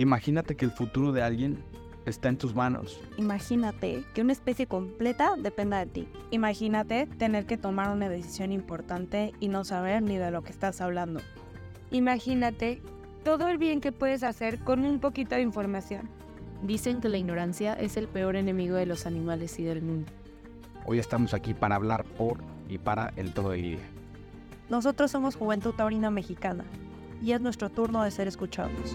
[0.00, 1.62] Imagínate que el futuro de alguien
[2.06, 2.98] está en tus manos.
[3.18, 6.08] Imagínate que una especie completa dependa de ti.
[6.30, 10.80] Imagínate tener que tomar una decisión importante y no saber ni de lo que estás
[10.80, 11.20] hablando.
[11.90, 12.80] Imagínate
[13.24, 16.08] todo el bien que puedes hacer con un poquito de información.
[16.62, 20.10] Dicen que la ignorancia es el peor enemigo de los animales y del mundo.
[20.86, 22.38] Hoy estamos aquí para hablar por
[22.70, 23.88] y para el todo de Lidia.
[24.70, 26.64] Nosotros somos Juventud Taurina Mexicana
[27.22, 28.94] y es nuestro turno de ser escuchados.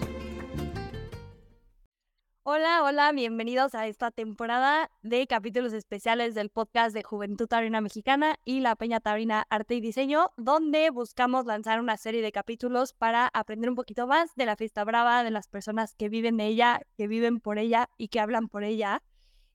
[2.48, 8.38] Hola, hola, bienvenidos a esta temporada de capítulos especiales del podcast de Juventud Taurina Mexicana
[8.44, 13.26] y la Peña Taurina Arte y Diseño, donde buscamos lanzar una serie de capítulos para
[13.34, 16.82] aprender un poquito más de la fiesta brava, de las personas que viven de ella,
[16.96, 19.02] que viven por ella y que hablan por ella.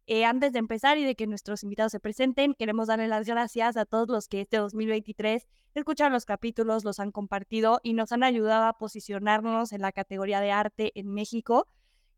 [0.06, 3.78] Eh, antes de empezar y de que nuestros invitados se presenten, queremos darle las gracias
[3.78, 8.24] a todos los que este 2023 escuchan los capítulos, los han compartido y nos han
[8.24, 11.70] ayudado a posicionarnos en la categoría de arte en México.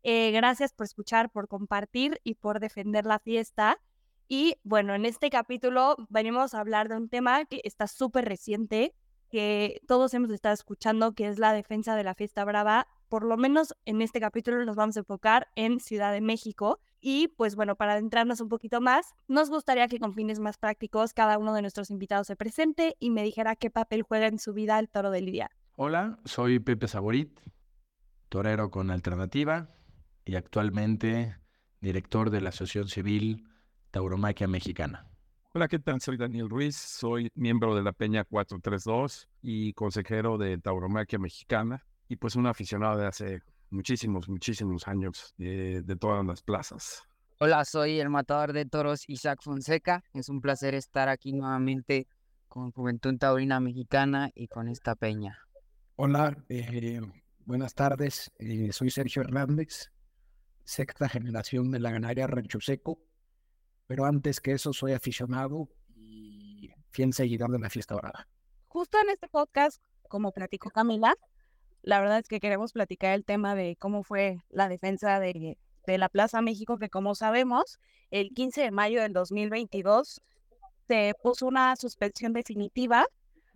[0.06, 3.80] Eh, gracias por escuchar, por compartir y por defender la fiesta.
[4.28, 8.94] Y bueno, en este capítulo venimos a hablar de un tema que está súper reciente,
[9.30, 12.86] que todos hemos estado escuchando, que es la defensa de la fiesta brava.
[13.08, 16.80] Por lo menos en este capítulo nos vamos a enfocar en Ciudad de México.
[17.00, 21.14] Y pues bueno, para adentrarnos un poquito más, nos gustaría que con fines más prácticos
[21.14, 24.52] cada uno de nuestros invitados se presente y me dijera qué papel juega en su
[24.52, 25.50] vida el toro de Lidia.
[25.76, 27.40] Hola, soy Pepe Saborit,
[28.28, 29.70] torero con alternativa,
[30.24, 31.36] y actualmente
[31.80, 33.48] director de la Asociación Civil
[33.90, 35.06] Tauromaquia Mexicana.
[35.52, 36.00] Hola, ¿qué tal?
[36.00, 42.16] Soy Daniel Ruiz, soy miembro de la Peña 432 y consejero de Tauromaquia Mexicana y
[42.16, 47.02] pues un aficionado de hace muchísimos, muchísimos años eh, de todas las plazas.
[47.40, 50.02] Hola, soy el matador de toros Isaac Fonseca.
[50.12, 52.06] Es un placer estar aquí nuevamente
[52.48, 55.38] con Juventud Taurina Mexicana y con esta peña.
[55.96, 57.00] Hola, eh,
[57.44, 58.30] buenas tardes.
[58.38, 59.90] Eh, soy Sergio Hernández,
[60.64, 62.98] sexta generación de la ganadería Rancho Seco,
[63.86, 68.28] pero antes que eso soy aficionado y fiel seguidor de la fiesta dorada.
[68.68, 71.14] Justo en este podcast, como platicó Camila,
[71.82, 75.98] la verdad es que queremos platicar el tema de cómo fue la defensa de, de
[75.98, 77.78] la Plaza México, que como sabemos,
[78.10, 80.22] el 15 de mayo del 2022
[80.88, 83.06] se puso una suspensión definitiva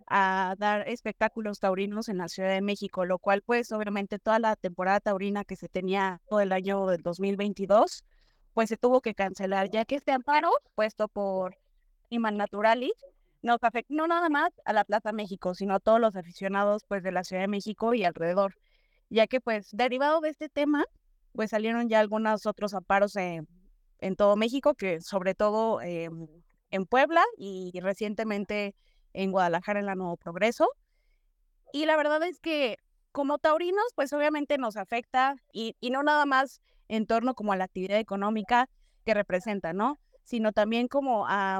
[0.09, 4.55] a dar espectáculos taurinos en la Ciudad de México, lo cual pues obviamente toda la
[4.55, 8.03] temporada taurina que se tenía todo el año del 2022,
[8.53, 11.57] pues se tuvo que cancelar, ya que este amparo puesto por
[12.09, 12.93] Iman Naturalis
[13.43, 17.03] nos afectó no nada más a la Plaza México, sino a todos los aficionados pues
[17.03, 18.55] de la Ciudad de México y alrededor,
[19.09, 20.85] ya que pues derivado de este tema,
[21.33, 23.47] pues salieron ya algunos otros amparos en,
[23.99, 26.09] en todo México, que sobre todo eh,
[26.71, 28.73] en Puebla y recientemente
[29.13, 30.69] en Guadalajara en la Nuevo Progreso.
[31.71, 32.77] Y la verdad es que
[33.11, 37.57] como taurinos, pues obviamente nos afecta y, y no nada más en torno como a
[37.57, 38.69] la actividad económica
[39.05, 39.99] que representa, ¿no?
[40.23, 41.59] Sino también como a,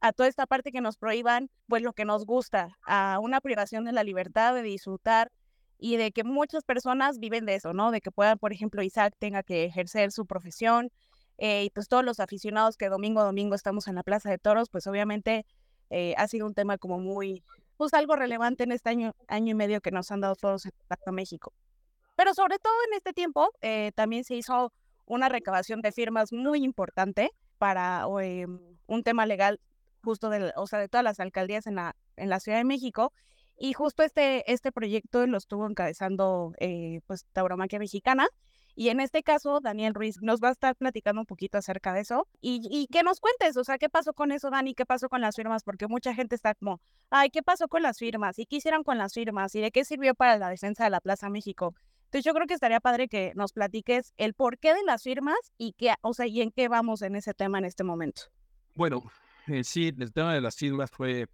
[0.00, 3.84] a toda esta parte que nos prohíban, pues lo que nos gusta, a una privación
[3.84, 5.30] de la libertad de disfrutar
[5.78, 7.90] y de que muchas personas viven de eso, ¿no?
[7.90, 10.90] De que puedan, por ejemplo, Isaac tenga que ejercer su profesión
[11.38, 14.38] eh, y pues todos los aficionados que domingo a domingo estamos en la Plaza de
[14.38, 15.46] Toros, pues obviamente
[15.90, 17.42] eh, ha sido un tema como muy,
[17.76, 21.14] pues algo relevante en este año, año y medio que nos han dado todos en
[21.14, 21.52] México.
[22.16, 24.72] Pero sobre todo en este tiempo eh, también se hizo
[25.06, 28.46] una recabación de firmas muy importante para eh,
[28.86, 29.60] un tema legal
[30.02, 33.12] justo de, o sea, de todas las alcaldías en la, en la Ciudad de México.
[33.56, 36.52] Y justo este, este proyecto lo estuvo encabezando
[37.06, 38.28] pues Tauromaquia Mexicana
[38.78, 42.02] y en este caso, Daniel Ruiz nos va a estar platicando un poquito acerca de
[42.02, 42.28] eso.
[42.40, 44.72] Y, y que nos cuentes, o sea, ¿qué pasó con eso, Dani?
[44.72, 45.64] ¿Qué pasó con las firmas?
[45.64, 46.80] Porque mucha gente está como,
[47.10, 48.38] ay, ¿qué pasó con las firmas?
[48.38, 49.52] ¿Y qué hicieron con las firmas?
[49.56, 51.74] ¿Y de qué sirvió para la defensa de la Plaza México?
[52.04, 55.72] Entonces yo creo que estaría padre que nos platiques el porqué de las firmas y
[55.72, 58.22] qué, o sea, y en qué vamos en ese tema en este momento.
[58.76, 59.02] Bueno,
[59.64, 61.26] sí, el tema de las firmas fue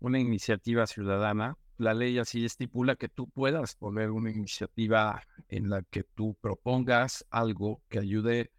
[0.00, 5.82] una iniciativa ciudadana la ley así estipula que tú puedas poner una iniciativa en la
[5.82, 8.50] que tú propongas algo que ayude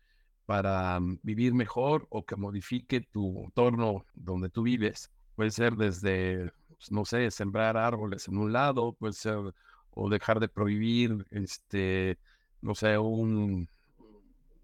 [0.48, 5.12] para mm, vivir mejor o que modifique tu entorno donde tú vives.
[5.36, 9.38] Puede ser desde, pues, no sé, sembrar árboles en un lado, puede ser
[9.92, 12.18] o dejar de prohibir, este,
[12.62, 13.70] no sé, un,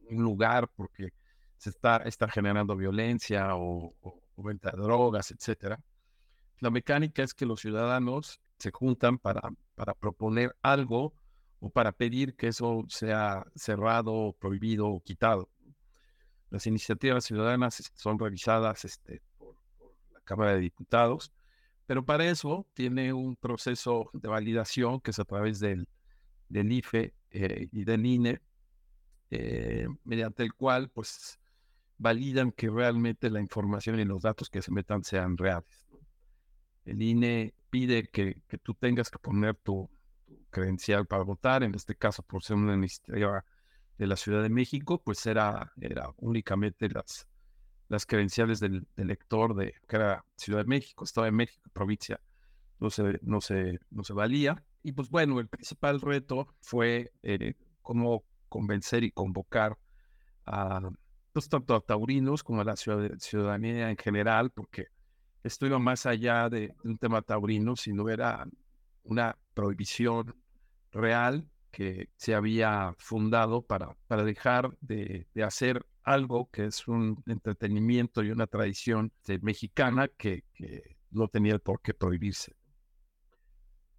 [0.10, 1.10] lugar porque
[1.57, 5.80] se está, está generando violencia o, o venta de drogas, etcétera.
[6.60, 9.42] La mecánica es que los ciudadanos se juntan para,
[9.75, 11.13] para proponer algo
[11.59, 15.50] o para pedir que eso sea cerrado, prohibido o quitado.
[16.50, 19.56] Las iniciativas ciudadanas son revisadas este, por,
[20.13, 21.31] la Cámara de Diputados,
[21.86, 25.88] pero para eso tiene un proceso de validación que es a través del,
[26.50, 28.42] del IFE eh, y del INE,
[29.30, 31.39] eh, mediante el cual pues
[31.98, 35.88] validan que realmente la información y los datos que se metan sean reales.
[36.86, 39.89] El INE pide que, que tú tengas que poner tu,
[40.49, 43.45] credencial para votar, en este caso por ser una iniciativa
[43.97, 47.27] de la Ciudad de México, pues era, era únicamente las,
[47.89, 52.19] las credenciales del, elector de que era Ciudad de México, Estado de México, provincia,
[52.79, 54.63] no se, no se, no se valía.
[54.83, 59.77] Y pues bueno, el principal reto fue eh, cómo convencer y convocar
[60.45, 60.89] a
[61.33, 64.87] pues, tanto a taurinos como a la ciudadanía en general, porque
[65.47, 68.47] esto más allá de, un tema taurino, sino era
[69.03, 70.35] una prohibición
[70.91, 78.23] real que se había fundado para, para dejar de, hacer algo que es un entretenimiento
[78.23, 79.11] y una tradición
[79.41, 82.55] mexicana que, que, no tenía por qué prohibirse.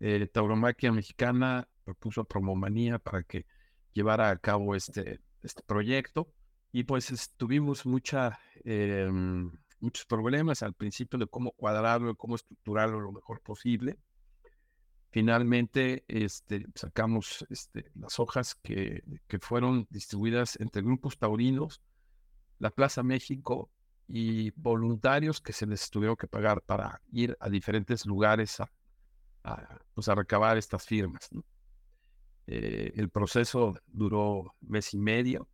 [0.00, 3.46] Eh, Tauromaquia Mexicana propuso a Promomanía para que
[3.92, 6.32] llevara a cabo este, este proyecto
[6.70, 13.12] y pues tuvimos mucha, em, muchos problemas al principio de cómo cuadrarlo, cómo estructurarlo lo
[13.12, 13.98] mejor posible.
[15.10, 21.80] Finalmente este, sacamos este, las hojas que, que fueron distribuidas entre grupos taurinos,
[22.58, 23.70] la Plaza México
[24.06, 28.70] y voluntarios que se les tuvieron que pagar para ir a diferentes lugares a,
[29.44, 31.28] a, pues a recabar estas firmas.
[32.46, 35.48] Eh, el proceso duró mes y medio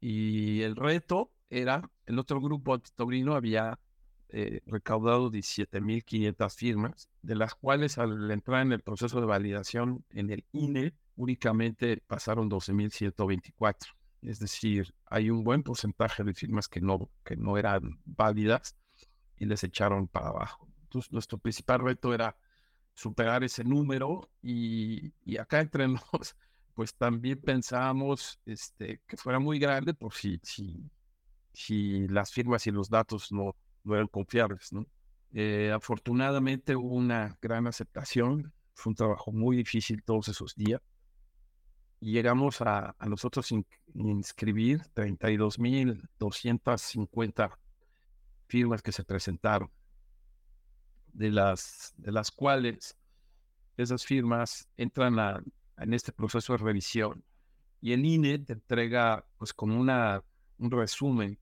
[0.00, 3.78] y el reto era, el otro grupo antitaurino había
[4.28, 10.30] eh, recaudado 17.500 firmas, de las cuales al entrar en el proceso de validación en
[10.30, 13.76] el INE únicamente pasaron 12.124.
[14.22, 18.76] Es decir, hay un buen porcentaje de firmas que no, que no eran válidas
[19.38, 20.68] y les echaron para abajo.
[20.82, 22.36] Entonces, nuestro principal reto era
[22.94, 26.36] superar ese número y, y acá entre nos,
[26.74, 30.90] pues también pensábamos este, que fuera muy grande por si, si,
[31.56, 34.74] si las firmas y los datos no, no eran confiables.
[34.74, 34.84] ¿no?
[35.32, 40.82] Eh, afortunadamente hubo una gran aceptación, fue un trabajo muy difícil todos esos días.
[41.98, 43.64] Y llegamos a, a nosotros in,
[43.94, 47.56] inscribir 32.250
[48.48, 49.70] firmas que se presentaron
[51.06, 52.98] de las, de las cuales
[53.78, 55.42] esas firmas entran a,
[55.78, 57.24] en este proceso de revisión
[57.80, 60.22] y el INE te entrega pues como una,
[60.58, 61.38] un resumen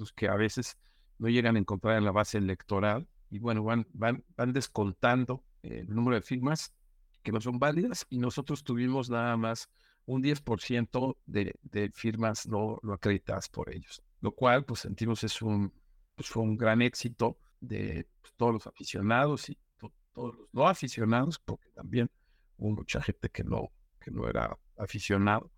[0.00, 0.76] los que a veces
[1.18, 5.88] no llegan a encontrar en la base electoral y bueno, van, van, van descontando el
[5.88, 6.74] número de firmas
[7.22, 9.68] que no son válidas y nosotros tuvimos nada más
[10.06, 15.42] un 10% de, de firmas no, no acreditadas por ellos, lo cual pues sentimos es
[15.42, 15.72] un,
[16.16, 20.66] pues, fue un gran éxito de pues, todos los aficionados y to todos los no
[20.66, 22.10] aficionados, porque también
[22.56, 23.70] hubo mucha gente que no,
[24.00, 25.52] que no era aficionado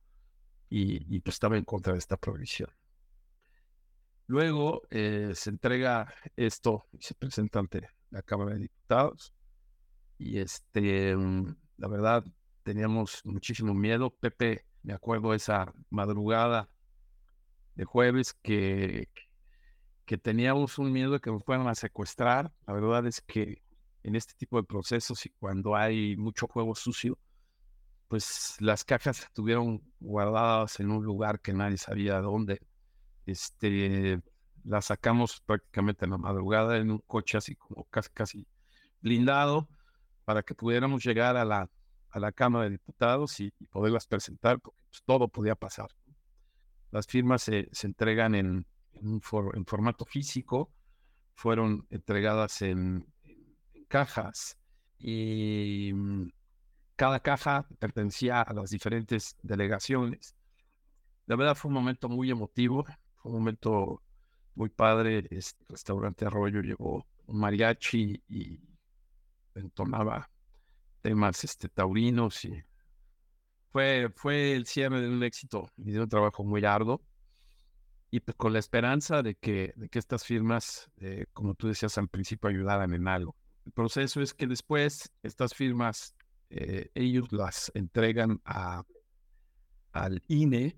[0.69, 2.69] y, y pues estaba en contra de esta prohibición.
[4.27, 9.35] Luego eh, se entrega esto y se presenta ante la Cámara de Diputados.
[10.19, 12.25] Y este, mm, la verdad,
[12.63, 14.11] teníamos muchísimo miedo.
[14.11, 16.69] Pepe, me acuerdo esa madrugada
[17.75, 19.09] de jueves que,
[20.05, 22.53] que teníamos un miedo de que nos fueran a secuestrar.
[22.67, 23.63] La verdad es que
[24.03, 27.19] en este tipo de procesos y cuando hay mucho juego sucio,
[28.09, 32.61] pues las cajas estuvieron guardadas en un lugar que nadie sabía dónde.
[33.27, 34.21] Este,
[34.65, 38.47] las sacamos prácticamente en la madrugada en un coche así como casi, casi
[39.01, 39.69] blindado
[40.25, 41.69] para que pudiéramos llegar a la,
[42.11, 45.89] a la Cámara de Diputados y, poderlas presentar, porque pues, todo podía pasar.
[46.91, 50.71] Las firmas se, entregan en, en, formato físico,
[51.35, 54.57] fueron entregadas en, en, cajas
[54.99, 56.29] y mm,
[56.97, 60.37] cada caja pertenecía a las diferentes delegaciones.
[61.27, 62.85] La verdad fue un momento muy emotivo,
[63.23, 64.03] fue un momento
[64.55, 65.27] muy padre.
[65.31, 68.59] Este restaurante Arroyo llevó un mariachi y
[69.55, 70.29] entonaba
[71.01, 72.63] temas este, taurinos y
[73.71, 77.03] fue, fue el cierre de un éxito y de un trabajo muy arduo
[78.11, 81.97] y pues con la esperanza de que, de que estas firmas, eh, como tú decías
[81.97, 83.35] al principio, ayudaran en algo.
[83.65, 86.15] El proceso es que después estas firmas,
[86.51, 88.83] eh, ellos las entregan a,
[89.93, 90.77] al INE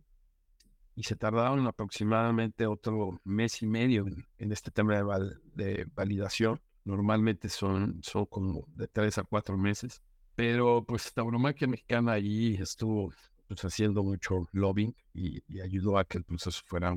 [0.97, 5.87] y se tardaron aproximadamente otro mes y medio en, en este tema de, val, de,
[5.95, 6.61] validación.
[6.85, 10.03] Normalmente son, son como de tres a cuatro meses,
[10.35, 13.13] pero pues Tauromaquia Mexicana allí estuvo
[13.49, 16.97] pues, haciendo mucho lobbying y, y ayudó a que el proceso fuera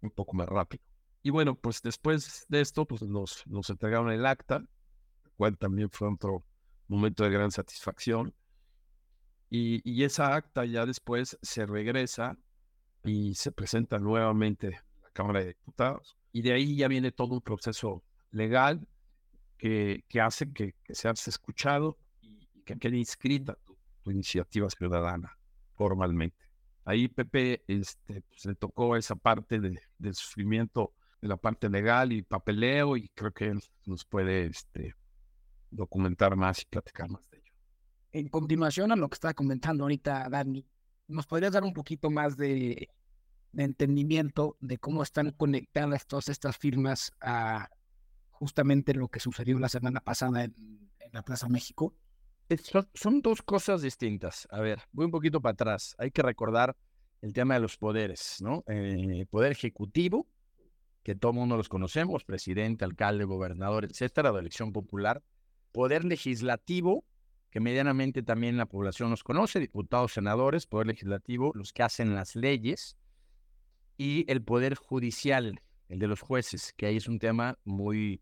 [0.00, 0.82] un poco más rápido.
[1.22, 4.64] Y bueno, pues después de esto, pues nos, nos entregaron el acta,
[5.36, 6.44] cual también fue otro
[6.86, 8.32] momento de gran satisfacción.
[9.50, 12.38] Y, y esa acta ya después se regresa
[13.06, 16.16] y se presenta nuevamente a la Cámara de Diputados.
[16.32, 18.86] Y de ahí ya viene todo un proceso legal
[19.56, 25.38] que, que hace que, que seas escuchado y que quede inscrita tu, tu iniciativa ciudadana
[25.74, 26.36] formalmente.
[26.84, 32.12] Ahí Pepe este, pues, le tocó esa parte de, del sufrimiento de la parte legal
[32.12, 34.94] y papeleo y creo que él nos puede este,
[35.70, 37.52] documentar más y platicar más de ello.
[38.12, 40.64] En continuación a lo que estaba comentando ahorita Dani,
[41.08, 42.88] ¿nos podrías dar un poquito más de,
[43.56, 47.68] entendimiento de cómo están conectadas todas estas firmas a
[48.30, 50.54] justamente lo que sucedió la semana pasada en,
[50.98, 51.94] en la Plaza México?
[52.62, 54.46] Son, son, dos cosas distintas.
[54.50, 55.96] A ver, voy un poquito para atrás.
[55.98, 56.76] Hay que recordar
[57.22, 58.62] el tema de los poderes, ¿no?
[58.68, 60.26] Eh, poder ejecutivo,
[61.02, 65.22] que todo mundo los conocemos, presidente, alcalde, gobernador, etcétera, de elección popular.
[65.72, 67.04] Poder legislativo,
[67.56, 72.36] que medianamente también la población los conoce, diputados, senadores, poder legislativo, los que hacen las
[72.36, 72.98] leyes,
[73.96, 78.20] y el poder judicial, el de los jueces, que ahí es un tema muy,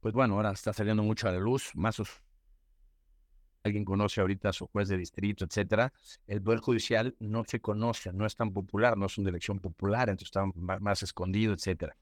[0.00, 2.00] pues bueno, ahora está saliendo mucho a la luz, más
[3.64, 5.92] alguien conoce ahorita a su juez de distrito, etcétera,
[6.26, 10.08] el Poder Judicial no se conoce, no es tan popular, no es una elección popular,
[10.08, 10.46] entonces está
[10.80, 11.98] más escondido, etcétera.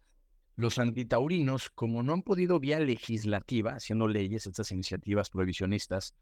[0.57, 6.15] Los antitaurinos, como no han podido vía legislativa, haciendo leyes, estas iniciativas prohibicionistas,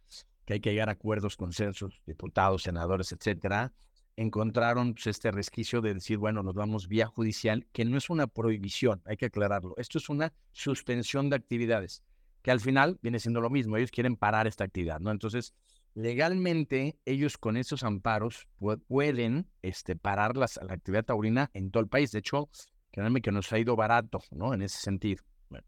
[0.45, 3.73] que hay que llegar a acuerdos, consensos, diputados, senadores, etcétera,
[4.17, 8.27] encontraron pues, este resquicio de decir, bueno, nos vamos vía judicial, que no es una
[8.27, 9.75] prohibición, hay que aclararlo.
[9.79, 12.03] Esto es una suspensión de actividades
[12.43, 15.11] que al final viene siendo lo mismo, ellos quieren parar esta actividad, ¿no?
[15.11, 15.55] Entonces,
[15.95, 18.49] legalmente, ellos con esos amparos
[18.87, 22.13] pueden este, parar la actividad taurina en todo el país.
[22.13, 22.49] De hecho,
[22.91, 24.55] créanme que nos ha ido barato, ¿no?
[24.55, 25.23] En ese sentido.
[25.49, 25.67] Bueno,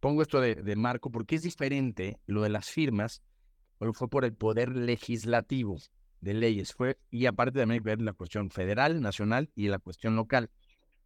[0.00, 3.22] pongo esto de, marco porque es diferente lo de las firmas,
[3.78, 5.78] pero fue por el poder legislativo
[6.20, 10.50] de leyes, fue, y aparte también ver la cuestión federal, nacional y la cuestión local.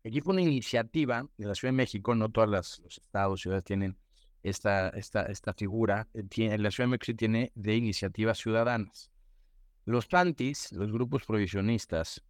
[0.05, 3.99] Aquí fue una iniciativa de la Ciudad de México, no todos los estados, ciudades tienen
[4.43, 9.11] esta, esta, esta figura, eh, la Ciudad de México tiene de iniciativas ciudadanas.
[9.85, 12.23] Los pantis, los grupos provisionistas,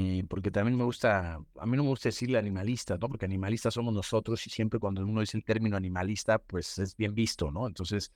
[0.00, 3.08] eh, porque también me gusta, a mí no me gusta decirle animalista, ¿no?
[3.08, 7.16] Porque animalistas somos nosotros y siempre cuando uno dice el término animalista, pues es bien
[7.16, 7.66] visto, ¿no?
[7.66, 8.12] Entonces,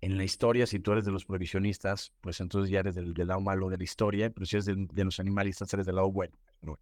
[0.00, 3.28] en la historia, si tú eres de los provisionistas, pues entonces ya eres del, del
[3.28, 6.10] lado malo de la historia, pero si eres de, de los animalistas, eres del lado
[6.10, 6.34] bueno.
[6.62, 6.78] ¿no?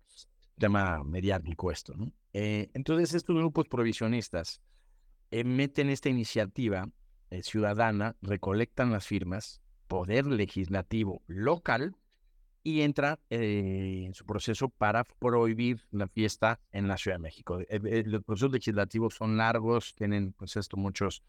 [0.57, 2.13] Tema mediático esto, ¿no?
[2.33, 4.61] Eh, entonces, estos grupos provisionistas,
[5.33, 6.89] eh, meten esta iniciativa
[7.31, 11.97] eh, ciudadana, recolectan las firmas, poder legislativo local,
[12.65, 17.61] y entra eh, en su proceso para prohibir la fiesta en la Ciudad de México.
[17.71, 21.23] los procesos legislativos son largos, tienen pues esto muchos,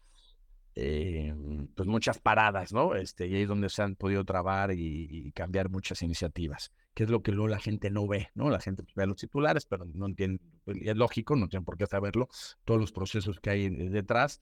[0.74, 2.94] pues muchas paradas, ¿no?
[2.94, 7.04] Este, y ahí es donde se han podido trabar y, y, cambiar muchas iniciativas, que
[7.04, 8.48] es lo que luego la gente no ve, ¿no?
[8.48, 11.86] La gente ve los titulares, pero no entiende, pues, es lógico, no tienen por qué
[11.86, 12.28] saberlo,
[12.64, 14.40] todos los procesos que hay detrás.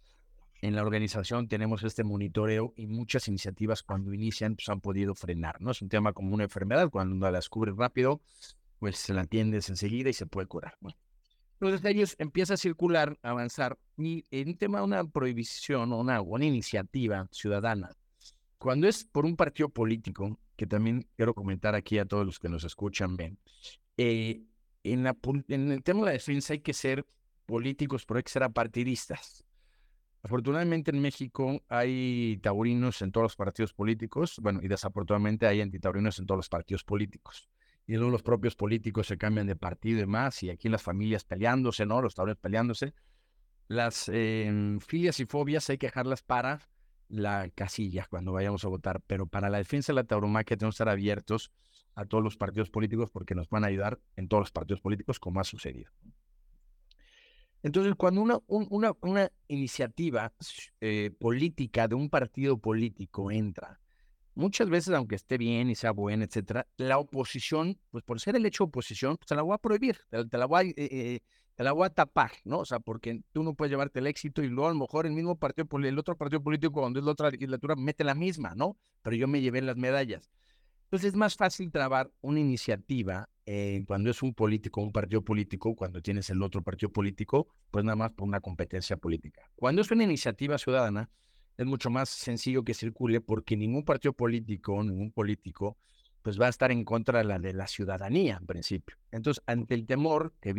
[0.64, 5.60] En la organización tenemos este monitoreo y muchas iniciativas cuando inician pues han podido frenar,
[5.60, 5.72] ¿no?
[5.72, 8.22] Es un tema como una enfermedad, cuando la descubre rápido,
[8.78, 10.78] pues se la atiendes enseguida y se puede curar.
[10.80, 10.96] Bueno,
[11.60, 16.00] entonces ellos empieza a circular, a avanzar, y en un tema de una prohibición o
[16.00, 17.90] una, una iniciativa ciudadana,
[18.56, 22.48] cuando es por un partido político, que también quiero comentar aquí a todos los que
[22.48, 23.36] nos escuchan, ven,
[23.98, 24.40] eh,
[24.82, 25.14] en, la,
[25.48, 27.04] en el tema de la defensa hay que ser
[27.44, 29.44] políticos, pero hay que ser apartidistas.
[30.24, 36.18] Afortunadamente en México hay taurinos en todos los partidos políticos, bueno, y desafortunadamente hay antitaurinos
[36.18, 37.50] en todos los partidos políticos.
[37.86, 41.24] Y luego los propios políticos se cambian de partido y demás, y aquí las familias
[41.24, 42.00] peleándose, ¿no?
[42.00, 42.94] Los taurinos peleándose.
[43.68, 46.58] Las eh, filias y fobias hay que dejarlas para
[47.08, 50.76] la casilla cuando vayamos a votar, pero para la defensa de la tauromaquia tenemos que
[50.76, 51.52] estar abiertos
[51.94, 55.20] a todos los partidos políticos porque nos van a ayudar en todos los partidos políticos
[55.20, 55.92] como ha sucedido.
[57.64, 60.30] Entonces, cuando una, una, una iniciativa
[60.82, 63.80] eh, política de un partido político entra,
[64.34, 68.44] muchas veces, aunque esté bien y sea buena, etcétera, la oposición, pues por ser el
[68.44, 70.74] hecho de oposición, pues, te la voy a prohibir, te, te la voy a, eh,
[70.76, 71.20] eh,
[71.54, 72.58] te la voy a tapar, ¿no?
[72.58, 75.12] O sea, porque tú no puedes llevarte el éxito y luego a lo mejor el
[75.12, 78.76] mismo partido, el otro partido político, cuando es la otra legislatura, mete la misma, ¿no?
[79.00, 80.30] Pero yo me llevé las medallas.
[80.94, 85.74] Entonces es más fácil trabar una iniciativa eh, cuando es un político, un partido político,
[85.74, 89.42] cuando tienes el otro partido político, pues nada más por una competencia política.
[89.56, 91.10] Cuando es una iniciativa ciudadana,
[91.56, 95.78] es mucho más sencillo que circule porque ningún partido político, ningún político,
[96.22, 98.96] pues va a estar en contra de la, de la ciudadanía, en principio.
[99.10, 100.54] Entonces, ante el temor que,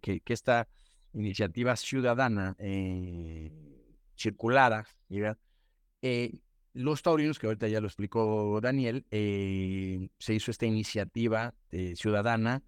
[0.00, 0.68] que, que esta
[1.14, 3.50] iniciativa ciudadana eh,
[4.16, 4.86] circulara,
[6.00, 6.38] eh,
[6.72, 12.62] los taurinos, que ahorita ya lo explicó Daniel, eh, se hizo esta iniciativa eh, ciudadana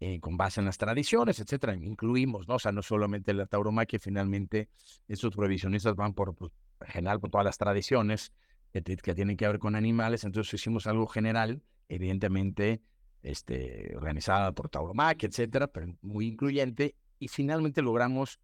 [0.00, 1.74] eh, con base en las tradiciones, etcétera.
[1.76, 2.56] Incluimos, ¿no?
[2.56, 4.68] O sea, no solamente la tauromaquia, finalmente
[5.08, 8.32] estos provisionistas van por, pues, en general, por todas las tradiciones
[8.72, 10.24] que, que, tienen que ver con animales.
[10.24, 12.82] Entonces hicimos algo general, evidentemente,
[13.22, 16.96] este, organizada por tauromaquia, etcétera, pero muy incluyente.
[17.20, 18.40] Y finalmente logramos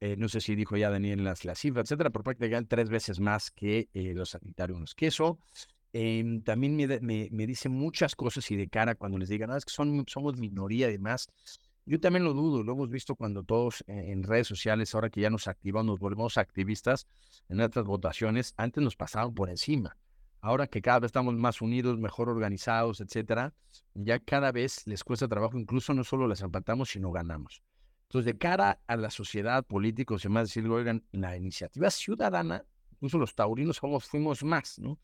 [0.00, 3.20] eh, no sé si dijo ya Daniel las, las cifras, etcétera, pero prácticamente tres veces
[3.20, 4.94] más que eh, los sanitarios.
[4.94, 5.38] Que eso
[5.92, 9.56] em, también me, me, me, dice muchas cosas y de cara cuando les digan, no,
[9.56, 11.28] es que son, somos minoría y demás.
[11.86, 15.30] Yo también lo dudo, lo hemos visto cuando todos en redes sociales, ahora que ya
[15.30, 17.06] nos activamos, nos volvemos activistas
[17.48, 19.96] en otras votaciones, antes nos pasaban por encima.
[20.40, 23.54] Ahora que cada vez estamos más unidos, mejor organizados, etcétera,
[23.94, 27.62] ya cada vez les cuesta trabajo, incluso no solo les empatamos, sino ganamos.
[28.08, 33.18] Entonces, de cara a la sociedad, políticos y demás, decirle, oigan, la iniciativa ciudadana, incluso
[33.18, 34.98] los taurinos somos, fuimos más, ¿no?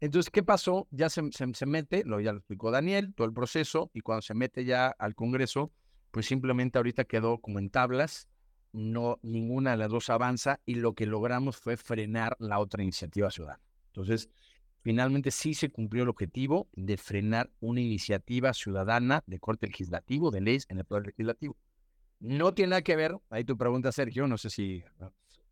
[0.00, 0.86] Entonces, ¿qué pasó?
[0.90, 4.34] Ya se, se, mete, lo ya lo explicó Daniel, todo el proceso, y cuando se
[4.34, 5.72] mete ya al Congreso,
[6.10, 8.28] pues simplemente ahorita quedó como en tablas,
[8.72, 13.30] no, ninguna de las dos avanza, y lo que logramos fue frenar la otra iniciativa
[13.30, 13.62] ciudadana.
[13.88, 14.28] Entonces,
[14.82, 20.42] finalmente sí se cumplió el objetivo de frenar una iniciativa ciudadana de corte legislativo, de
[20.42, 21.56] leyes en el Poder Legislativo.
[22.18, 24.82] No tiene nada que ver, ahí tu pregunta, Sergio, no sé si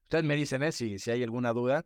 [0.02, 0.72] ustedes me dicen ¿eh?
[0.72, 1.84] si, si hay alguna duda,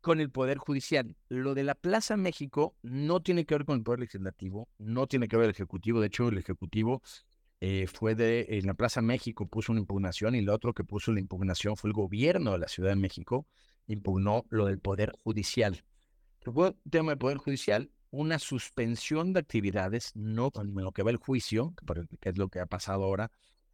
[0.00, 1.16] con el Poder Judicial.
[1.28, 5.28] Lo de la Plaza México no tiene que ver con el Poder Legislativo, no tiene
[5.28, 7.02] que ver el Ejecutivo, de hecho el Ejecutivo
[7.60, 11.12] eh, fue de, en la Plaza México puso una impugnación y lo otro que puso
[11.12, 13.46] la impugnación fue el gobierno de la Ciudad de México,
[13.86, 15.84] impugnó lo del Poder Judicial.
[16.40, 21.18] El tema del Poder Judicial, una suspensión de actividades, no con lo que va el
[21.18, 21.74] juicio,
[22.20, 23.30] que es lo que ha pasado ahora,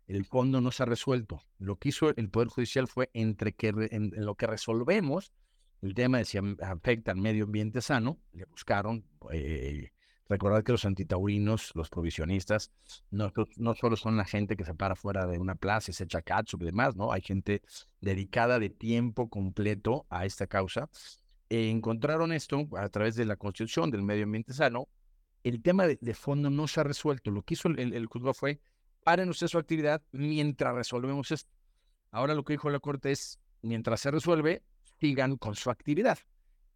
[0.07, 1.43] el fondo no se ha resuelto.
[1.59, 5.33] Lo que hizo el Poder Judicial fue entre que en, lo que resolvemos
[5.83, 9.91] el tema de si afecta al medio ambiente sano, le buscaron, eh,
[10.29, 12.73] recordar que los antitaurinos, los provisionistas,
[13.11, 16.05] no, no solo son la gente que se para fuera de una plaza y se
[16.05, 17.13] echa catsup y demás, ¿no?
[17.13, 17.63] Hay gente
[18.01, 20.89] dedicada de tiempo completo a esta causa.
[21.49, 24.89] encontraron esto a través de la Constitución del medio ambiente sano.
[25.45, 27.31] El tema de, fondo no se ha resuelto.
[27.31, 28.61] Lo que hizo el, el juzgado fue
[29.07, 31.55] paren usted su actividad mientras resolvemos esto.
[32.11, 34.65] Ahora lo que dijo la Corte es, mientras se resuelve,
[34.99, 36.19] sigan con su actividad.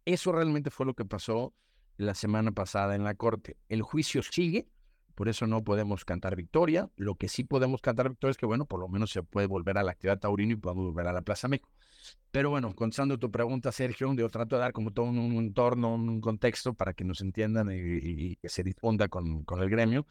[0.05, 1.53] Eso realmente fue lo que pasó
[1.97, 3.57] la semana pasada en la Corte.
[3.67, 4.69] El juicio sigue,
[5.13, 6.89] por eso no podemos cantar victoria.
[6.95, 9.77] Lo que sí podemos cantar victoria es que, bueno, por lo menos se puede volver
[9.77, 11.67] a la actividad taurina y podemos volver a la Plaza México.
[12.31, 16.21] Pero bueno, contestando tu pregunta, Sergio, yo trato de dar como todo un, entorno, un
[16.21, 20.07] contexto para que nos entiendan y, que se difunda con el gremio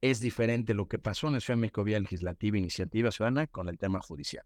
[0.00, 3.68] es diferente lo que pasó en el Ciudad de México vía legislativa, iniciativa ciudadana, con
[3.68, 4.44] el tema judicial.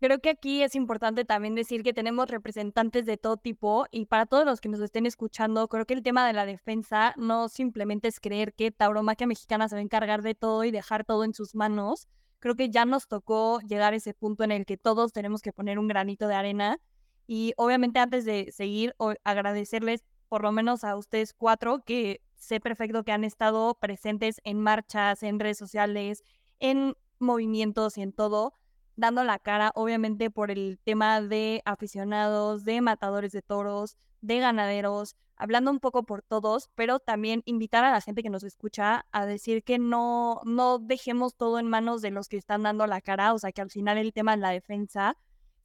[0.00, 4.26] Creo que aquí es importante también decir que tenemos representantes de todo tipo y para
[4.26, 8.06] todos los que nos estén escuchando, creo que el tema de la defensa no simplemente
[8.06, 11.34] es creer que Tauromaquia Mexicana se va a encargar de todo y dejar todo en
[11.34, 12.06] sus manos.
[12.38, 15.52] Creo que ya nos tocó llegar a ese punto en el que todos tenemos que
[15.52, 16.78] poner un granito de arena
[17.26, 23.04] y obviamente antes de seguir, agradecerles por lo menos a ustedes cuatro que sé perfecto
[23.04, 26.24] que han estado presentes en marchas, en redes sociales,
[26.60, 28.54] en movimientos y en todo,
[28.96, 35.16] dando la cara, obviamente, por el tema de aficionados, de matadores de toros, de ganaderos,
[35.36, 39.26] hablando un poco por todos, pero también invitar a la gente que nos escucha a
[39.26, 43.32] decir que no, no dejemos todo en manos de los que están dando la cara,
[43.32, 45.16] o sea, que al final el tema de la defensa.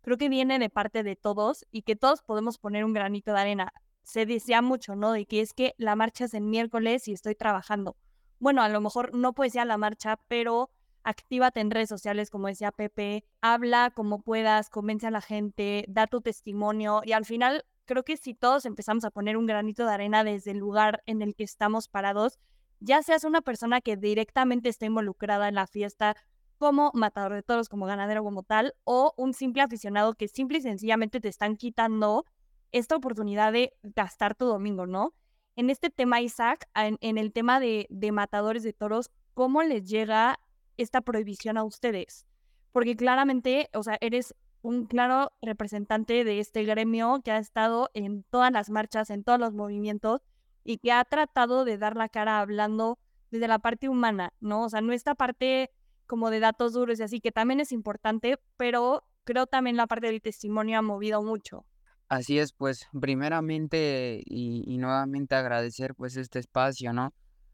[0.02, 3.40] Creo que viene de parte de todos y que todos podemos poner un granito de
[3.40, 3.74] arena
[4.04, 5.12] se decía mucho, ¿no?
[5.12, 7.98] De que es que la marcha es el miércoles y estoy trabajando.
[8.40, 10.70] Bueno, a lo mejor no puedes ir a la marcha, pero
[11.04, 16.08] actívate en redes sociales, como decía Pepe, habla como puedas, convence a la gente, da
[16.08, 19.94] tu testimonio y al final creo que si todos empezamos a poner un granito de
[19.94, 22.40] arena desde el lugar en el que estamos parados,
[22.80, 26.16] ya seas una persona que directamente esté involucrada en la fiesta
[26.58, 30.62] como matador de toros, como ganadero, como tal, o un simple aficionado que simple y
[30.62, 32.26] sencillamente te están quitando
[32.74, 35.14] esta oportunidad de gastar tu domingo, ¿no?
[35.56, 40.40] En este tema, Isaac, en, el tema de, de matadores de toros, ¿cómo les llega
[40.78, 42.26] esta prohibición a ustedes?
[42.72, 48.24] Porque claramente, o sea, eres un claro representante de este gremio que ha estado en
[48.24, 50.22] todas las marchas, en todos los movimientos
[50.64, 52.98] y que ha tratado de dar la cara hablando
[53.30, 54.64] desde la parte humana, ¿no?
[54.64, 55.72] O sea, no esta parte
[56.08, 60.08] como de datos duros y así, que también es importante, pero creo también la parte
[60.08, 61.66] del testimonio ha movido mucho.
[62.14, 67.12] Así es, pues primeramente y, nuevamente agradecer pues este espacio, ¿no?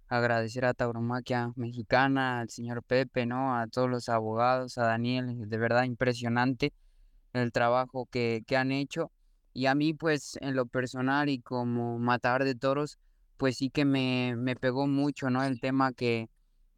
[0.10, 3.58] Agradecer a Tauromaquia Mexicana, al señor Pepe, ¿no?
[3.58, 6.74] A todos los abogados, a Daniel, de verdad impresionante
[7.32, 9.14] el trabajo que, que han hecho.
[9.54, 13.00] Y a mí, pues, en lo personal y como matador de toros,
[13.38, 15.42] pues sí que me, me pegó mucho, ¿no?
[15.42, 16.30] El tema que,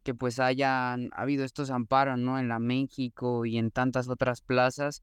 [0.04, 2.38] que pues hayan habido estos amparos, ¿no?
[2.38, 5.02] En la México y en tantas otras plazas.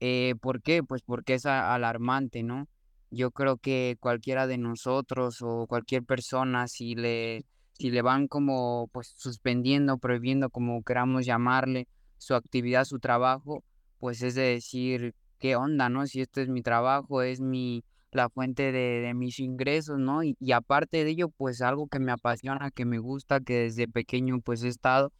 [0.00, 0.82] Eh, ¿Por qué?
[0.82, 2.68] Pues porque es alarmante, ¿no?
[3.10, 8.88] Yo creo que cualquiera de nosotros o cualquier persona, si le, si le van como
[8.92, 13.64] pues suspendiendo, prohibiendo, como queramos llamarle, su actividad, su trabajo,
[13.98, 16.06] pues es de decir, ¿qué onda, no?
[16.06, 20.22] Si este es mi trabajo, es mi, la fuente de, de mis ingresos, ¿no?
[20.22, 23.88] Y, y, aparte de ello, pues algo que me apasiona, que me gusta, que desde
[23.88, 25.12] pequeño pues he estado.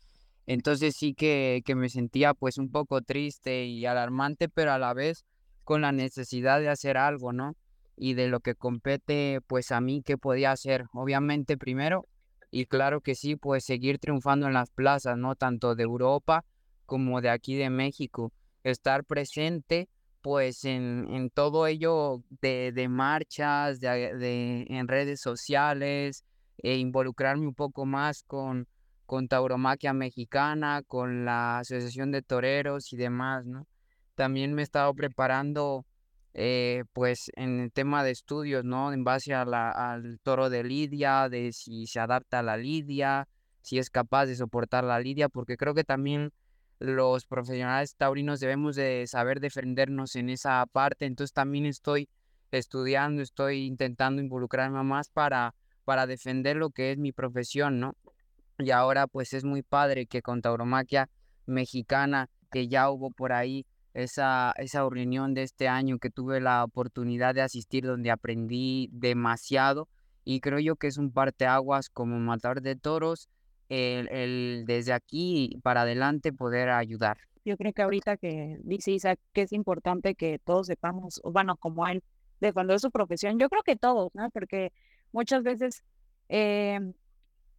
[0.48, 4.94] Entonces sí que, que me sentía pues un poco triste y alarmante, pero a la
[4.94, 5.26] vez
[5.62, 7.54] con la necesidad de hacer algo, ¿no?
[7.96, 10.87] Y de lo que compete pues a mí, ¿qué podía hacer?
[10.94, 12.06] Obviamente primero,
[12.50, 15.34] y claro que sí, pues seguir triunfando en las plazas, ¿no?
[15.34, 16.46] Tanto de Europa
[16.87, 18.32] como de aquí de México.
[18.64, 19.90] Estar presente
[20.22, 26.24] pues en, en todo ello de, de marchas, de, de, en redes sociales,
[26.56, 28.66] e involucrarme un poco más con,
[29.08, 33.66] con Tauromaquia Mexicana, con la Asociación de Toreros y demás, ¿no?
[34.14, 35.86] También me he estado preparando,
[36.34, 38.92] eh, pues, en el tema de estudios, ¿no?
[38.92, 43.26] En base a la, al toro de lidia, de si se adapta a la lidia,
[43.62, 46.30] si es capaz de soportar la lidia, porque creo que también
[46.78, 51.06] los profesionales taurinos debemos de saber defendernos en esa parte.
[51.06, 52.10] Entonces también estoy
[52.50, 55.54] estudiando, estoy intentando involucrarme más para,
[55.86, 57.94] para defender lo que es mi profesión, ¿no?
[58.58, 61.08] Y ahora pues es muy padre que con tauromaquia
[61.46, 66.64] mexicana, que ya hubo por ahí esa, esa reunión de este año que tuve la
[66.64, 69.88] oportunidad de asistir donde aprendí demasiado
[70.24, 73.28] y creo yo que es un parteaguas como matador de toros
[73.68, 77.18] el, el, desde aquí para adelante poder ayudar.
[77.44, 81.86] Yo creo que ahorita que dice Isaac que es importante que todos sepamos, bueno, como
[81.86, 82.02] él,
[82.40, 84.30] de cuando es su profesión, yo creo que todos, ¿no?
[84.30, 84.72] Porque
[85.12, 85.82] muchas veces,
[86.28, 86.78] eh,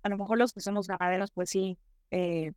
[0.04, 1.78] a lo mejor los que somos ganaderos, pues sí,
[2.12, 2.54] eh,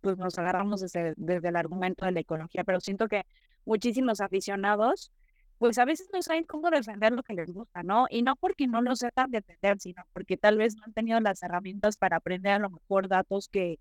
[0.00, 3.24] pues nos agarramos desde, desde el argumento de la ecología, pero siento que
[3.64, 5.12] muchísimos aficionados
[5.60, 8.06] pues a veces no saben cómo defender lo que les gusta, ¿no?
[8.08, 11.42] Y no porque no lo sepan defender, sino porque tal vez no han tenido las
[11.42, 13.78] herramientas para aprender a lo mejor datos que,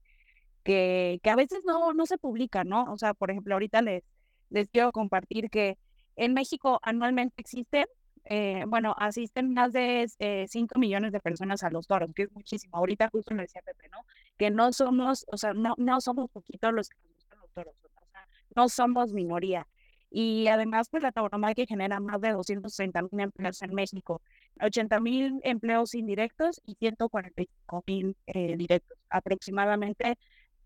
[0.64, 2.84] que, que a veces no, no se publican, ¿no?
[2.92, 4.04] O sea, por ejemplo, ahorita les,
[4.50, 5.78] les quiero compartir que
[6.18, 7.86] en México anualmente existen,
[8.30, 12.32] eh, bueno, asisten más de eh, 5 millones de personas a los toros, que es
[12.32, 12.78] muchísimo.
[12.78, 14.06] Ahorita justo lo decía Pepe, ¿no?
[14.38, 17.74] Que no somos, o sea, no, no somos poquitos los que nos gustan los toros,
[17.84, 19.68] o sea, no somos minoría.
[20.12, 24.22] Y además, pues la tauromaquia genera más de 230 mil empleos en México,
[24.62, 30.18] 80 mil empleos indirectos y 145 mil eh, directos, aproximadamente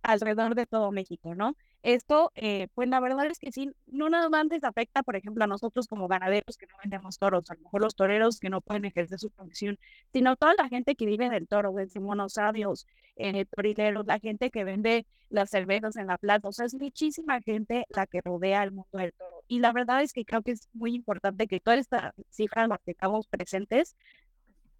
[0.04, 1.56] alrededor de todo México, ¿no?
[1.82, 5.44] Esto, eh, pues la verdad es que sí, no nada más les afecta, por ejemplo,
[5.44, 8.62] a nosotros como ganaderos que no vendemos toros, a lo mejor los toreros que no
[8.62, 9.80] pueden ejercer su profesión,
[10.14, 14.64] sino toda la gente que vive del toro, desde monosabios, eh, torileros, la gente que
[14.64, 18.72] vende las cervezas en la plaza, o sea, es muchísima gente la que rodea el
[18.72, 19.44] mundo del toro.
[19.48, 22.82] Y la verdad es que creo que es muy importante que todas estas cifras las
[22.84, 23.96] tengamos presentes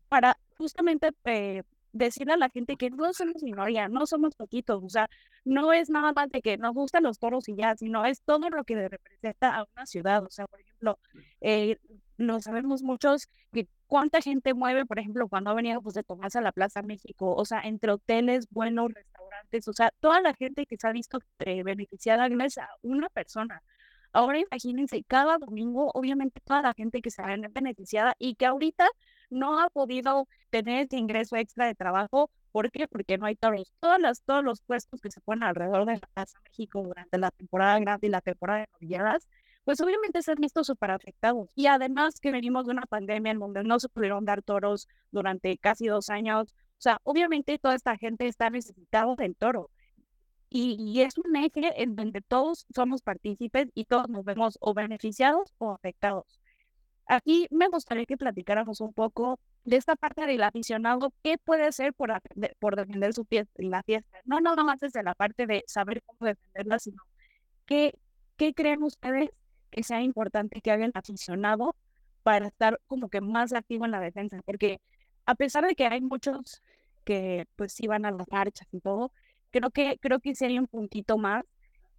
[0.10, 4.90] para justamente eh, decirle a la gente que no somos minoría, no somos poquitos, o
[4.90, 5.10] sea,
[5.46, 8.50] no es nada más de que nos gustan los toros y ya, sino es todo
[8.50, 11.00] lo que representa a una ciudad, o sea, por ejemplo,
[11.42, 11.78] eh,
[12.18, 16.36] no sabemos muchos que cuánta gente mueve, por ejemplo, cuando ha venido pues, de Tomás
[16.36, 20.66] a la Plaza México, o sea, entre hoteles, buenos restaurantes, o sea, toda la gente
[20.66, 23.62] que se ha visto eh, beneficiada gracias a una persona.
[24.12, 28.88] Ahora imagínense, cada domingo, obviamente toda la gente que se ha beneficiada y que ahorita
[29.34, 32.30] no ha podido tener ese ingreso extra de trabajo.
[32.52, 32.88] ¿Por qué?
[32.88, 33.74] Porque no hay toros.
[33.80, 37.32] Todas las, todos los puestos que se ponen alrededor de la Plaza México durante la
[37.32, 39.28] temporada grande y la temporada de novilladas,
[39.64, 41.50] pues obviamente se han visto súper afectados.
[41.56, 45.58] Y además que venimos de una pandemia en donde no se pudieron dar toros durante
[45.58, 46.54] casi dos años.
[46.78, 49.70] O sea, obviamente toda esta gente está necesitada del toro.
[50.50, 54.76] Y, y, es un eje en donde todos somos partícipes y todos nos vemos o
[54.76, 56.40] beneficiados o afectados.
[57.06, 61.94] Aquí me gustaría que platicáramos un poco de esta parte del aficionado, qué puede hacer
[61.94, 62.14] por,
[62.60, 64.18] por defender su fiesta la fiesta.
[64.26, 67.04] No nada más desde la parte de saber cómo defenderla, sino
[67.66, 67.98] qué,
[68.38, 69.30] qué creen ustedes
[69.70, 71.76] que sea importante que haga el aficionado
[72.24, 74.42] para estar como que más activo en la defensa.
[74.46, 74.80] Porque
[75.26, 76.62] a pesar de que hay muchos
[77.04, 79.12] que pues sí van a las marchas y todo,
[79.52, 81.44] creo que, creo que sería un puntito más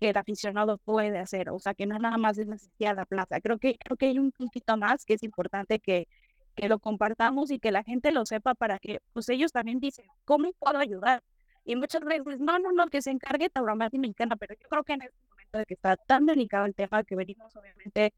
[0.01, 3.41] que el aficionado puede hacer, o sea, que no nada más es necesidad la plaza.
[3.41, 6.09] Creo que, creo que hay un puntito más que es importante que,
[6.55, 10.07] que lo compartamos y que la gente lo sepa para que pues ellos también dicen,
[10.25, 11.23] ¿cómo puedo ayudar?
[11.65, 14.93] Y muchas veces, no, no, no, que se encargue Tauromaquia Mexicana, pero yo creo que
[14.95, 18.13] en este momento de que está tan delicado el tema que venimos obviamente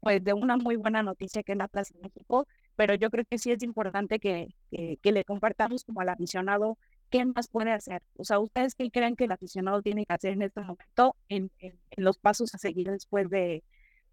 [0.00, 3.24] pues de una muy buena noticia que es la Plaza de México, pero yo creo
[3.24, 6.78] que sí es importante que, que, le compartamos como al aficionado
[7.10, 8.02] qué más puede hacer.
[8.16, 11.50] O sea, ¿ustedes qué creen que el aficionado tiene que hacer en este momento en,
[11.58, 13.64] en, los pasos a seguir después de,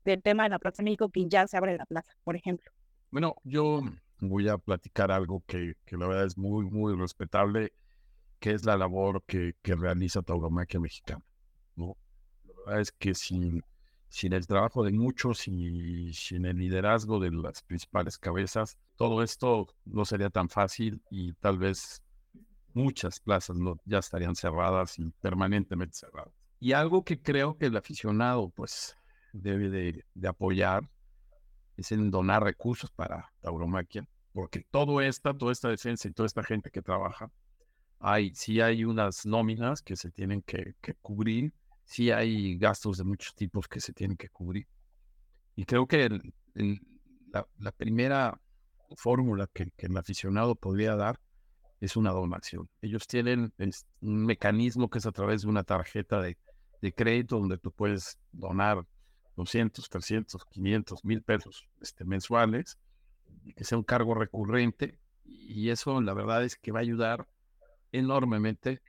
[0.04, 2.72] del tema de la Plaza México que ya se abre la plaza, por ejemplo?
[3.12, 3.82] Bueno, yo
[4.20, 7.72] voy a platicar algo que, que la verdad es muy, muy respetable,
[8.40, 11.24] que es la labor que, que realiza Tauromaquia Mexicana.
[11.76, 11.96] ¿no?
[12.46, 13.62] La verdad es que sin
[14.10, 19.68] sin el trabajo de muchos y sin el liderazgo de las principales cabezas, todo esto
[19.86, 22.02] no sería tan fácil y tal vez
[22.78, 26.34] muchas plazas ya estarían cerradas y permanentemente cerradas.
[26.60, 28.96] Y algo que creo que el aficionado pues
[29.34, 30.90] debe de, apoyar
[31.76, 36.44] es en donar recursos para tauromaquia, porque todo esta, toda esta defensa y toda esta
[36.44, 37.32] gente que trabaja,
[38.00, 41.52] hay, sí hay unas nóminas que se tienen que, que cubrir
[41.88, 44.68] sí hay gastos de muchos tipos que se tienen que cubrir.
[45.56, 46.10] Y creo que
[47.32, 48.40] la, primera
[48.96, 51.20] fórmula que, el aficionado podría dar
[51.80, 52.70] es una donación.
[52.82, 53.54] Ellos tienen
[54.02, 56.38] un mecanismo que es a través de una tarjeta de,
[56.96, 58.86] crédito donde tú puedes donar
[59.36, 62.78] 200, 300, 500, mil pesos este, mensuales,
[63.56, 65.00] que sea un cargo recurrente.
[65.26, 67.28] Y eso la verdad es que va a ayudar
[67.92, 68.82] enormemente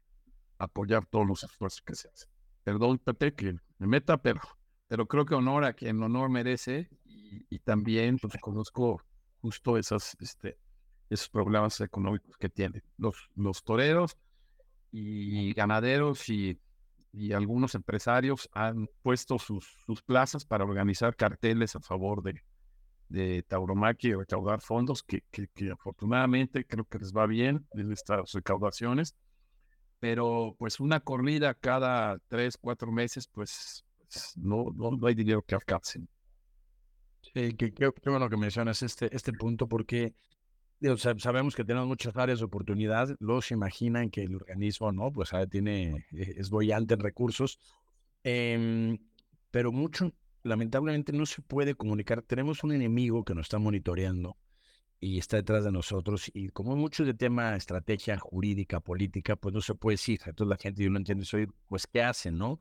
[0.58, 2.30] a apoyar todos los esfuerzos que se hacen
[2.68, 4.42] perdón, Pepe, que me meta, pero,
[4.88, 9.02] pero creo que honor a quien honor merece y, también pues, conozco
[9.40, 10.58] justo esas, este,
[11.10, 14.16] esos problemas económicos que tienen los, los toreros
[14.90, 16.58] y ganaderos y,
[17.12, 22.42] y algunos empresarios han puesto sus, sus, plazas para organizar carteles a favor de,
[23.08, 27.92] de tauromaquia y recaudar fondos que, que, que, afortunadamente creo que les va bien en
[27.92, 29.14] estas recaudaciones
[30.00, 35.54] pero pues una corrida cada tres, cuatro meses, pues, pues no, no, hay dinero que
[35.54, 36.08] alcancen.
[37.34, 40.14] Sí, qué bueno que mencionas este, este punto porque
[41.18, 45.12] sabemos que tenemos muchas áreas de oportunidad, los imaginan que el organismo, ¿no?
[45.12, 47.58] Pues ah, tiene, e, es bollante en recursos,
[48.22, 48.98] em,
[49.50, 50.12] pero mucho,
[50.42, 52.22] lamentablemente no se puede comunicar.
[52.22, 54.36] Tenemos un enemigo que nos está monitoreando
[55.00, 56.30] y está detrás de nosotros.
[56.34, 60.20] Y como mucho de tema estrategia jurídica, política, pues no se puede decir.
[60.26, 61.38] Entonces la gente no entiende eso,
[61.68, 62.58] pues ¿qué hacen, no?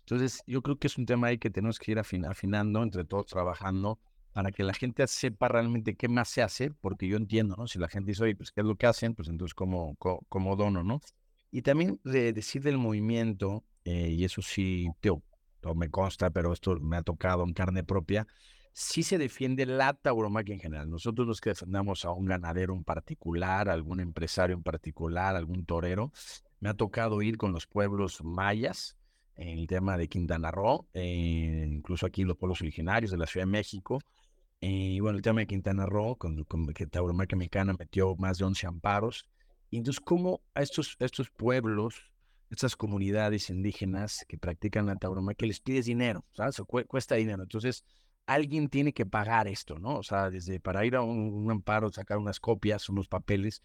[0.00, 3.26] Entonces yo creo que es un tema ahí que tenemos que ir afinando, entre todos
[3.26, 3.98] trabajando,
[4.38, 7.66] para que la gente sepa realmente qué más se hace, porque yo entiendo, ¿no?
[7.66, 9.12] Si la gente dice, oye, pues ¿qué es lo que hacen?
[9.16, 11.00] Pues entonces, ¿cómo, cómo, dono, no?
[11.50, 15.24] Y también de decir del movimiento, eh, y eso sí, tío,
[15.74, 18.28] me consta, pero esto me ha tocado en carne propia,
[18.72, 20.88] sí se defiende la tauromaquia en general.
[20.88, 26.12] Nosotros los que defendamos a un ganadero en particular, algún empresario en particular, algún torero,
[26.60, 28.96] me ha tocado ir con los pueblos mayas
[29.34, 33.46] en el tema de Quintana Roo, eh, incluso aquí los pueblos originarios de la Ciudad
[33.46, 34.00] de México.
[34.60, 38.44] Y bueno, el tema de Quintana Roo, con, con que Tauromaquia Mexicana metió más de
[38.44, 39.28] 11 amparos.
[39.70, 42.10] Y entonces, ¿cómo a estos, estos pueblos,
[42.50, 46.24] estas comunidades indígenas que practican la tauromaquia les pides dinero?
[46.32, 46.60] ¿Sabes?
[46.88, 47.42] cuesta dinero.
[47.42, 47.84] Entonces,
[48.28, 49.96] alguien tiene que pagar esto, ¿no?
[49.96, 53.62] O sea, desde para ir a un, amparo, sacar unas copias, unos papeles,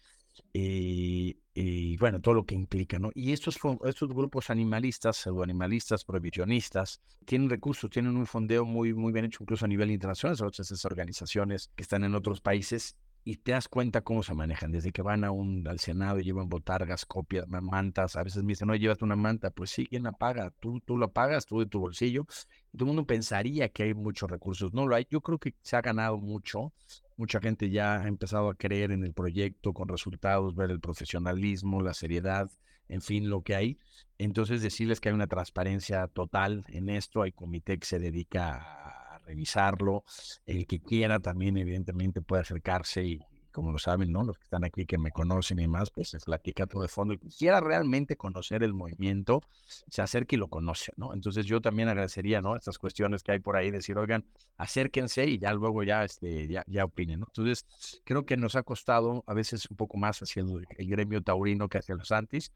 [0.54, 3.10] eh, y bueno, todo lo que implica, ¿no?
[3.14, 9.26] Y estos, estos grupos animalistas, pseudoanimalistas, prohibicionistas, tienen recursos, tienen un fondeo muy, muy bien
[9.26, 13.52] hecho, incluso a nivel internacional, son esas organizaciones que están en otros países y te
[13.52, 17.06] das cuenta cómo se manejan, desde que van a un, al Senado y llevan botargas,
[17.06, 20.52] copias, mantas, a veces me dicen, no, llevas una manta, pues sí, ¿quién la paga?
[20.60, 22.26] Tú, tú la pagas, tú de tu bolsillo.
[22.72, 25.06] Todo el mundo pensaría que hay muchos recursos, no lo hay.
[25.10, 26.74] Yo creo que se ha ganado mucho,
[27.16, 31.80] mucha gente ya ha empezado a creer en el proyecto con resultados, ver el profesionalismo,
[31.80, 32.50] la seriedad,
[32.88, 33.78] en fin, lo que hay.
[34.18, 39.03] Entonces, decirles que hay una transparencia total en esto, hay comité que se dedica a
[39.24, 40.04] revisarlo.
[40.46, 43.20] El que quiera también, evidentemente, puede acercarse y,
[43.54, 44.24] como lo saben, ¿no?
[44.24, 47.14] Los que están aquí que me conocen y más, pues se platica todo de fondo.
[47.14, 49.42] El que quiera realmente conocer el movimiento,
[49.88, 51.14] se acerca y lo conoce, ¿no?
[51.14, 52.56] Entonces yo también agradecería, ¿no?
[52.56, 54.24] Estas cuestiones que hay por ahí, decir, oigan,
[54.58, 57.26] acérquense y ya luego ya, este, ya, ya opinen, ¿no?
[57.28, 57.64] Entonces
[58.02, 61.78] creo que nos ha costado a veces un poco más hacia el, gremio taurino que
[61.78, 62.50] hacia los antis,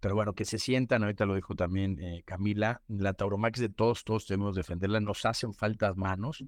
[0.00, 4.04] pero bueno, que se sientan, ahorita lo dijo también eh, Camila, la tauromax de todos,
[4.04, 6.44] todos tenemos que defenderla, nos hacen faltas manos,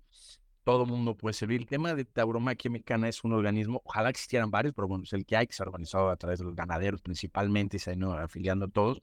[0.65, 1.61] todo mundo puede servir.
[1.61, 5.25] El tema de tauromaquia mexicana es un organismo, ojalá existieran varios, pero bueno, es el
[5.25, 7.99] que hay, que se ha organizado a través de los ganaderos principalmente, y se han
[8.01, 9.03] ido afiliando a todos,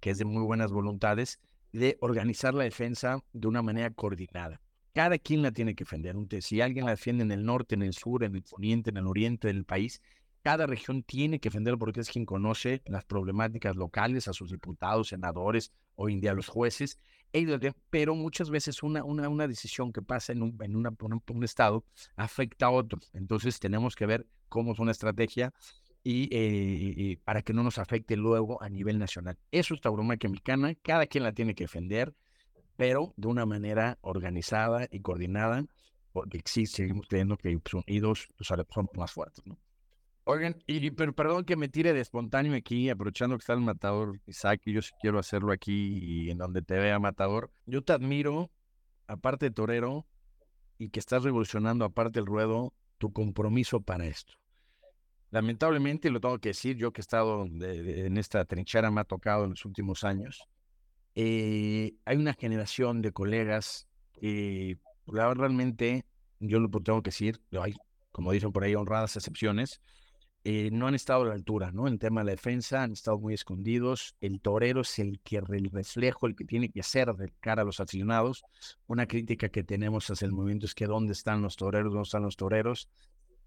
[0.00, 1.38] que es de muy buenas voluntades,
[1.72, 4.60] de organizar la defensa de una manera coordinada.
[4.94, 6.16] Cada quien la tiene que defender.
[6.40, 9.06] Si alguien la defiende en el norte, en el sur, en el poniente, en el
[9.06, 10.00] oriente del país,
[10.42, 15.08] cada región tiene que defender porque es quien conoce las problemáticas locales, a sus diputados,
[15.08, 16.98] senadores, en día los jueces,
[17.90, 21.84] pero muchas veces una, una, una decisión que pasa en, un, en una, un, estado
[22.16, 22.98] afecta a otro.
[23.12, 25.52] Entonces tenemos que ver cómo es una estrategia
[26.02, 29.36] y, eh, para que no nos afecte luego a nivel nacional.
[29.50, 32.14] Eso es tauromaquia mexicana, cada quien la tiene que defender,
[32.76, 35.64] pero de una manera organizada y coordinada,
[36.12, 39.58] porque sí seguimos creyendo que pues, unidos pues, son más fuertes, ¿no?
[40.28, 44.20] Oigan, y, pero perdón que me tire de espontáneo aquí, aprovechando que está el matador
[44.26, 47.52] Isaac, y yo sí quiero hacerlo aquí y en donde te vea matador.
[47.64, 48.50] Yo te admiro,
[49.06, 50.04] aparte de torero,
[50.78, 54.34] y que estás revolucionando, aparte del ruedo, tu compromiso para esto.
[55.30, 59.44] Lamentablemente, lo tengo que decir, yo que he estado en esta trinchera, me ha tocado
[59.44, 60.42] en los últimos años,
[61.14, 66.04] eh, hay una generación de colegas que realmente,
[66.40, 67.76] yo lo tengo que decir, hay,
[68.10, 69.80] como dicen por ahí, honradas excepciones,
[70.48, 71.88] eh, no han estado a la altura, ¿no?
[71.88, 74.14] En tema de la defensa han estado muy escondidos.
[74.20, 77.64] El torero es el que el reflejo, el que tiene que hacer de cara a
[77.64, 78.44] los aficionados.
[78.86, 82.22] Una crítica que tenemos hacia el movimiento es que dónde están los toreros, dónde están
[82.22, 82.88] los toreros.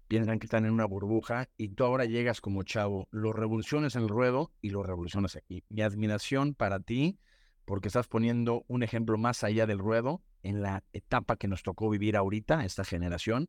[0.08, 4.02] Piensan que están en una burbuja y tú ahora llegas como chavo, lo revoluciones en
[4.02, 5.64] el ruedo y lo revolucionas aquí.
[5.70, 7.18] Mi admiración para ti
[7.64, 11.90] porque estás poniendo un ejemplo más allá del ruedo en la etapa que nos tocó
[11.90, 13.48] vivir ahorita, esta generación.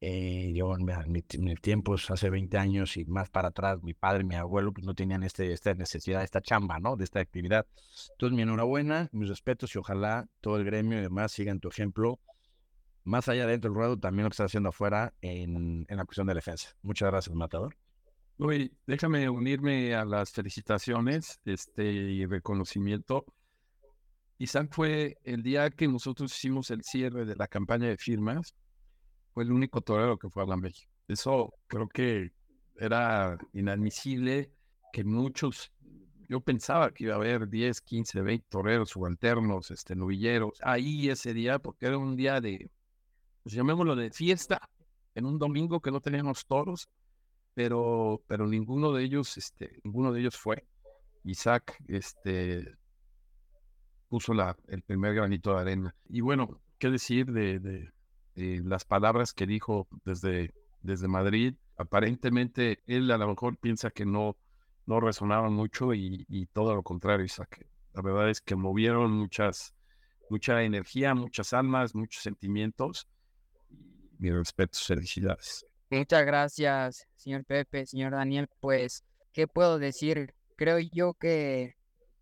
[0.00, 4.34] Eh, yo en mis tiempos, hace 20 años y más para atrás, mi padre mi
[4.34, 6.96] abuelo pues no tenían este, esta necesidad, esta chamba, ¿no?
[6.96, 7.66] De esta actividad.
[8.12, 12.20] Entonces, mi enhorabuena, mis respetos y ojalá todo el gremio y demás sigan tu ejemplo.
[13.04, 16.34] Más allá dentro del ruedo, también lo que estás haciendo afuera en, la cuestión de
[16.34, 16.70] defensa.
[16.82, 17.76] Muchas gracias, Matador.
[18.38, 23.24] Uy, déjame unirme a las felicitaciones este, y reconocimiento
[24.38, 28.54] Isaac fue el día que nosotros hicimos el cierre de la campaña de firmas,
[29.32, 30.92] fue el único torero que fue a la México.
[31.08, 32.32] Eso creo que
[32.78, 34.50] era inadmisible
[34.92, 35.72] que muchos,
[36.28, 41.32] yo pensaba que iba a haber 10, 15, 20 toreros subalternos, este, novilleros, ahí ese
[41.32, 42.70] día, porque era un día de,
[43.42, 44.60] pues llamémoslo de fiesta,
[45.14, 46.88] en un domingo que no teníamos toros,
[47.54, 50.66] pero, pero ninguno de ellos, este, ninguno de ellos fue.
[51.24, 52.76] Isaac, este,
[54.16, 54.32] puso
[54.68, 55.94] el primer granito de arena.
[56.08, 57.92] Y bueno, ¿qué decir de,
[58.34, 61.54] las palabras que dijo desde, desde Madrid?
[61.76, 64.38] Aparentemente él a lo mejor piensa que no,
[64.86, 67.66] no resonaban mucho y, todo lo contrario, Isaac.
[67.92, 69.74] La verdad es que movieron muchas,
[70.30, 73.06] mucha energía, muchas almas, muchos sentimientos.
[74.18, 75.66] Mi respeto, felicidades.
[75.90, 78.48] Muchas gracias, señor Pepe, señor Daniel.
[78.60, 80.32] Pues, ¿qué puedo decir?
[80.56, 81.76] Creo yo que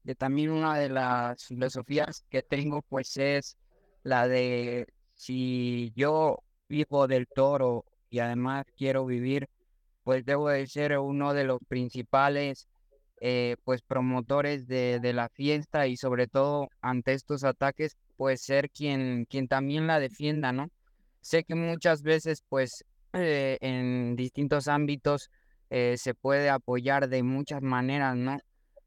[0.04, 3.56] de también una de las filosofías que tengo, pues es
[4.02, 6.38] la de si yo
[6.68, 9.48] vivo del toro y además quiero vivir,
[10.04, 12.68] pues debo de ser uno de los principales
[13.20, 18.70] eh, pues promotores de, de, la fiesta y sobre todo ante estos ataques, pues ser
[18.70, 20.68] quien, quien también la defienda, ¿no?
[21.20, 25.30] Sé que muchas veces pues eh, en distintos ámbitos
[25.70, 28.38] eh, se puede apoyar de muchas maneras, ¿no?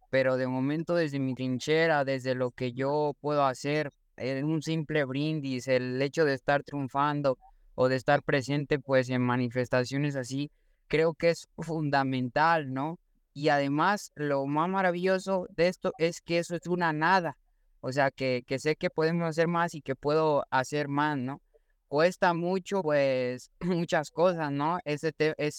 [0.09, 5.05] Pero de momento desde mi trinchera, desde lo que yo puedo hacer, en un simple
[5.05, 7.37] brindis, el hecho de estar triunfando
[7.75, 10.51] o de estar presente pues en manifestaciones así,
[10.87, 12.99] creo que es fundamental, ¿no?
[13.33, 17.37] Y además lo más maravilloso de esto es que eso es una nada,
[17.81, 21.41] o sea, que, que sé que podemos hacer más y que puedo hacer más, ¿no?
[21.87, 24.79] Cuesta mucho, pues, muchas cosas, ¿no?
[24.83, 25.03] Es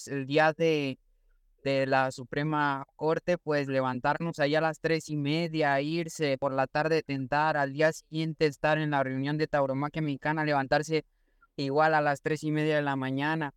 [0.09, 0.99] el día de,
[1.65, 6.67] de la Suprema Corte, pues levantarnos ahí a las tres y media, irse por la
[6.67, 11.05] tarde, tentar, al día siguiente estar en la reunión de tauromaquia mexicana, levantarse
[11.57, 13.53] igual a las tres y media de la mañana.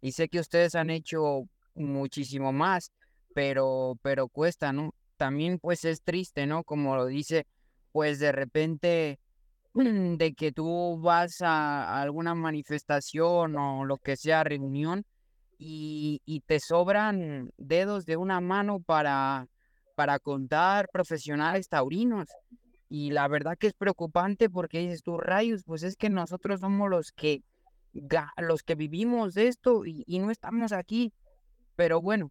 [0.00, 2.92] Y sé que ustedes han hecho muchísimo más,
[3.34, 4.94] pero, pero cuesta, ¿no?
[5.16, 6.62] También pues es triste, ¿no?
[6.64, 7.46] Como lo dice,
[7.92, 9.18] pues de repente
[9.74, 15.04] de que tú vas a alguna manifestación o lo que sea, reunión,
[15.58, 19.46] y, te sobran dedos de una mano para,
[19.94, 22.28] para contar profesionales taurinos.
[22.88, 26.88] Y la verdad que es preocupante porque dices tú, rayos, pues es que nosotros somos
[26.88, 27.42] los que,
[28.38, 31.12] los que vivimos esto y, no estamos aquí.
[31.74, 32.30] Pero bueno,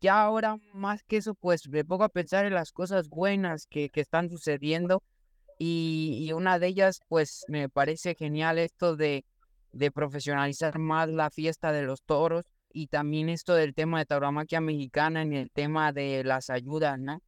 [0.00, 3.88] ya ahora más que eso, pues me pongo a pensar en las cosas buenas que,
[3.90, 5.02] que están sucediendo.
[5.58, 9.24] Y, y, una de ellas, pues me parece genial esto de
[9.76, 14.60] de profesionalizar más la fiesta de los toros y también esto del tema de tauromaquia
[14.60, 17.22] mexicana en el tema de las ayudas, ¿no?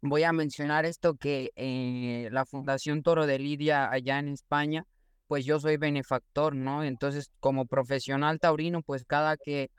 [0.00, 4.84] Voy a mencionar esto que eh, la Fundación Toro de Lidia allá en España,
[5.26, 6.84] pues yo soy benefactor, ¿no?
[6.84, 9.70] Entonces, como profesional taurino, pues cada que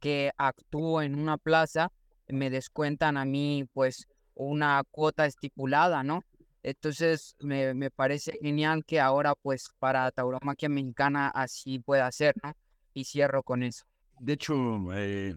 [0.00, 1.90] que actúo en una plaza,
[2.28, 6.22] me descuentan a mí pues una cuota estipulada, ¿no?
[6.62, 12.52] Entonces me, me parece genial que ahora pues para Tauromaquia Mexicana así pueda ser, ¿no?
[12.94, 13.84] Y cierro con eso.
[14.18, 14.54] De hecho,
[14.94, 15.36] eh,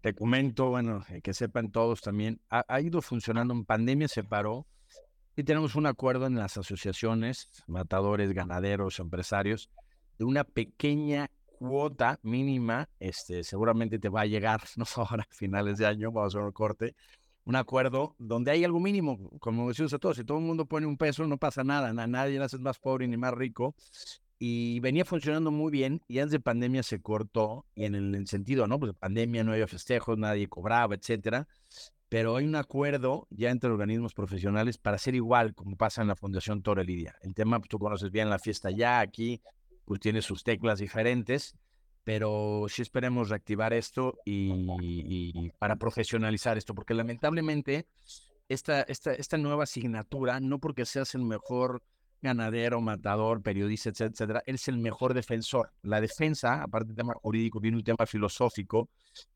[0.00, 4.22] te comento, bueno, eh, que sepan todos también, ha, ha, ido funcionando en pandemia, se
[4.22, 4.66] paró
[5.34, 9.70] y tenemos un acuerdo en las asociaciones, matadores, ganaderos, empresarios,
[10.18, 15.78] de una pequeña cuota mínima, este, seguramente te va a llegar, no ahora a finales
[15.78, 16.94] de año, vamos a hacer un corte,
[17.48, 20.86] un acuerdo donde hay algo mínimo, como decimos a todos, si todo el mundo pone
[20.86, 23.74] un peso, no pasa nada, a nadie hace más pobre ni más rico,
[24.38, 28.66] y venía funcionando muy bien, y antes de pandemia se cortó, y en el, sentido,
[28.66, 28.78] ¿no?
[28.78, 31.48] Pues de pandemia no había festejos, nadie cobraba, etcétera,
[32.10, 36.16] pero hay un acuerdo ya entre organismos profesionales para hacer igual como pasa en la
[36.16, 37.14] Fundación Torre Lidia.
[37.22, 39.40] El tema, pues tú conoces bien la fiesta ya, aquí
[39.86, 41.54] pues tiene sus teclas diferentes,
[42.04, 47.86] pero sí esperemos reactivar esto y, para profesionalizar esto, porque lamentablemente
[48.48, 51.82] esta, esta, esta nueva asignatura, no porque seas el mejor
[52.20, 55.72] ganadero, matador, periodista, etcétera, etcétera, es el mejor defensor.
[55.82, 58.88] La defensa, aparte del tema jurídico, viene un tema filosófico,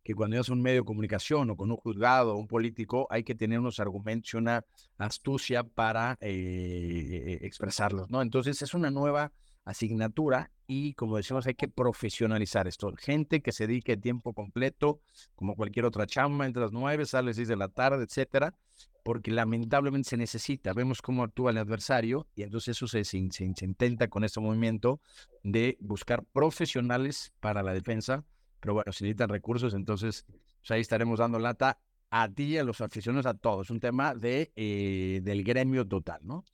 [0.02, 3.22] que cuando es un medio de comunicación o con un juzgado o un político, hay
[3.22, 4.64] que tener unos argumentos y una
[4.98, 8.22] astucia para eh, expresarlos, ¿no?
[8.22, 9.32] Entonces es una nueva
[9.64, 12.92] asignatura y como decimos hay que profesionalizar esto.
[12.96, 15.00] Gente que se dedique tiempo completo,
[15.34, 18.54] como cualquier otra chamba, entre las nueve, sale a las seis de la tarde, etcétera,
[19.02, 20.72] porque lamentablemente se necesita.
[20.72, 25.00] Vemos cómo actúa el adversario y entonces eso se, se, intenta con este movimiento
[25.42, 28.24] de buscar profesionales para la defensa,
[28.60, 30.24] pero bueno, si necesitan recursos, entonces
[30.60, 31.78] pues, ahí estaremos dando lata
[32.10, 33.70] a ti a los aficionados, a todos.
[33.70, 36.44] Un tema de, eh, del gremio total, ¿no?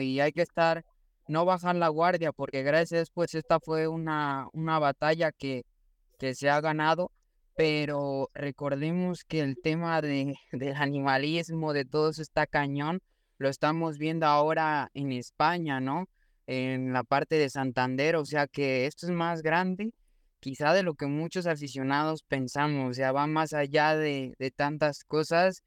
[0.00, 0.84] Y hay que estar
[1.28, 5.64] no bajar la guardia, porque gracias pues esta fue una, una batalla que,
[6.18, 7.10] que se ha ganado,
[7.56, 13.00] pero recordemos que el tema de, del animalismo, de todo eso está cañón,
[13.38, 16.06] lo estamos viendo ahora en España, ¿no?
[16.46, 19.92] En la parte de Santander, o sea que esto es más grande
[20.42, 25.04] quizá de lo que muchos aficionados pensamos, o sea, va más allá de, de tantas
[25.04, 25.62] cosas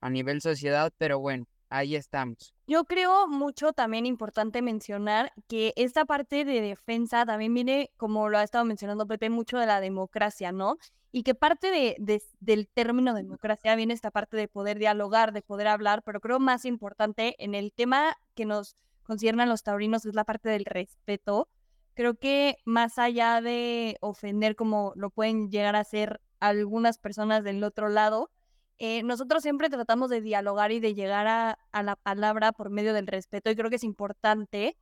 [0.00, 1.44] a nivel sociedad, pero bueno,
[1.74, 2.54] ahí estamos.
[2.66, 8.38] Yo creo mucho también importante mencionar que esta parte de defensa también viene, como lo
[8.38, 10.78] ha estado mencionando Pepe, mucho de la democracia, ¿no?
[11.10, 15.66] Y que parte de, del término democracia viene esta parte de poder dialogar, de poder
[15.66, 20.24] hablar, pero creo más importante en el tema que nos conciernan los taurinos es la
[20.24, 21.48] parte del respeto.
[21.94, 27.62] Creo que más allá de ofender como lo pueden llegar a hacer algunas personas del
[27.62, 28.30] otro lado,
[28.78, 33.06] eh, nosotros siempre tratamos de dialogar y de llegar a, la palabra por medio del
[33.06, 34.76] respeto y creo que es importante.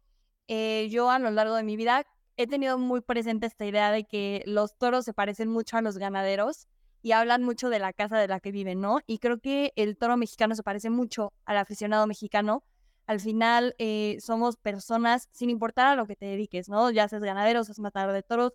[0.48, 2.04] Eh, yo a lo largo de mi vida
[2.36, 5.98] he tenido muy presente esta idea de que los toros se parecen mucho a los
[5.98, 6.66] ganaderos
[7.02, 9.00] y hablan mucho de la casa de la que viven, ¿no?
[9.06, 12.62] Y creo que el toro mexicano se parece mucho al aficionado mexicano.
[13.06, 16.90] Al final eh, somos personas sin importar a lo que te dediques, ¿no?
[16.90, 18.52] Ya seas ganadero, seas matador de toros,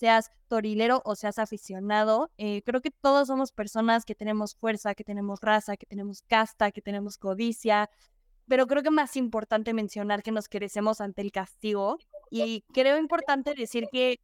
[0.00, 2.30] seas torilero o seas aficionado.
[2.38, 6.72] Eh, creo que todos somos personas que tenemos fuerza, que tenemos raza, que tenemos casta,
[6.72, 7.90] que tenemos codicia,
[8.48, 11.98] pero creo que más importante mencionar que nos crecemos ante el castigo
[12.30, 14.20] y creo importante decir que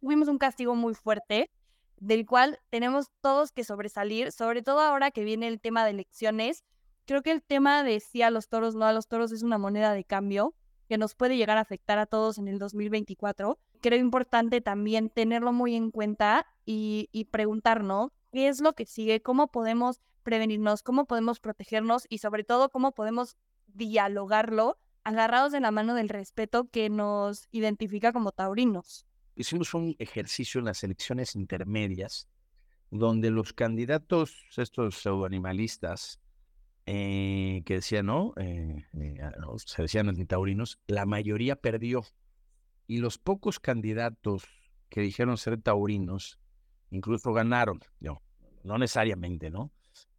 [0.00, 1.50] tuvimos un castigo muy fuerte
[1.98, 6.64] del cual tenemos todos que sobresalir, sobre todo ahora que viene el tema de elecciones.
[7.04, 9.58] Creo que el tema de sí a los toros, no a los toros es una
[9.58, 10.54] moneda de cambio
[10.88, 13.58] que nos puede llegar a afectar a todos en el 2024.
[13.80, 19.20] Creo importante también tenerlo muy en cuenta y, y preguntarnos qué es lo que sigue,
[19.22, 25.70] cómo podemos prevenirnos, cómo podemos protegernos y sobre todo cómo podemos dialogarlo agarrados de la
[25.70, 29.06] mano del respeto que nos identifica como taurinos.
[29.36, 32.28] Hicimos un ejercicio en las elecciones intermedias
[32.90, 36.20] donde los candidatos, estos pseudoanimalistas,
[36.86, 38.32] eh, que decían, ¿no?
[38.36, 39.20] Eh, eh,
[39.64, 42.04] se decían antitaurinos, la mayoría perdió.
[42.88, 44.44] Y los pocos candidatos
[44.88, 46.40] que dijeron ser taurinos,
[46.90, 48.22] incluso ganaron, no,
[48.64, 49.70] no necesariamente, ¿no?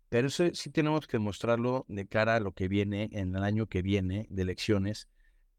[0.07, 3.65] Pero eso sí tenemos que mostrarlo de cara a lo que viene en el año
[3.65, 5.07] que viene de elecciones,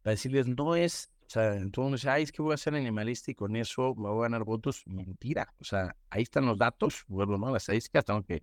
[0.03, 3.35] para decirles, no es, o sea, dice, ay, es que voy a ser animalista y
[3.35, 4.83] con eso me voy a ganar votos.
[4.87, 7.53] Mentira, o sea, ahí están los datos, vuelvo, ¿no?
[7.53, 8.43] Las estadísticas, tengo que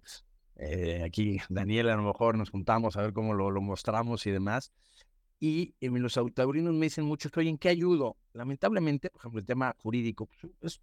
[0.57, 4.31] eh, aquí Daniel a lo mejor nos juntamos a ver cómo lo, lo mostramos y
[4.31, 4.71] demás.
[5.39, 8.17] Y eh, los taurinos me dicen mucho, oye, ¿en qué ayudo?
[8.33, 10.81] Lamentablemente, por ejemplo, el tema jurídico, pues, es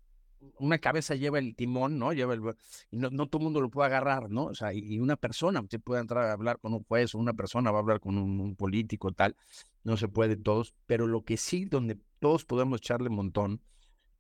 [0.59, 2.13] una cabeza lleva el timón, ¿no?
[2.13, 2.43] Lleva el,
[2.91, 4.47] y no, no todo el mundo lo puede agarrar, ¿no?
[4.47, 7.35] O sea, y, una persona, usted puede entrar a hablar con un juez o una
[7.35, 9.37] persona va a hablar con un, político, tal,
[9.83, 13.61] no se puede todos, pero lo que sí, donde todos podemos echarle un montón,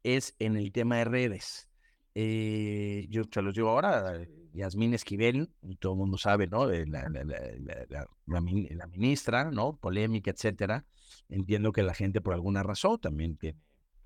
[0.02, 1.68] es en el tema de redes
[2.14, 4.14] Eh, yo se los digo ahora,
[4.54, 5.50] Yasmín Esquivel,
[5.80, 6.66] todo el mundo sabe, ¿no?
[6.66, 9.76] La, la, la, la, ministra, ¿no?
[9.76, 10.86] Polémica, etcétera.
[11.28, 13.58] Entiendo que la gente por alguna razón también tiene,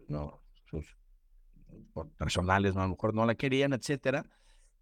[0.09, 0.43] ¿no?
[0.65, 0.97] Sus
[2.17, 2.81] personales, ¿no?
[2.81, 4.25] a lo mejor no la querían, etcétera.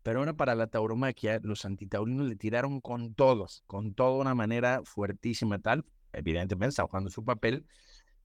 [0.05, 4.83] Pero ahora para la tauromaquia, los antitaurinos le tiraron con todos, con toda una manera
[4.85, 5.85] fuertísima tal.
[6.13, 7.67] Evidentemente está jugando su papel.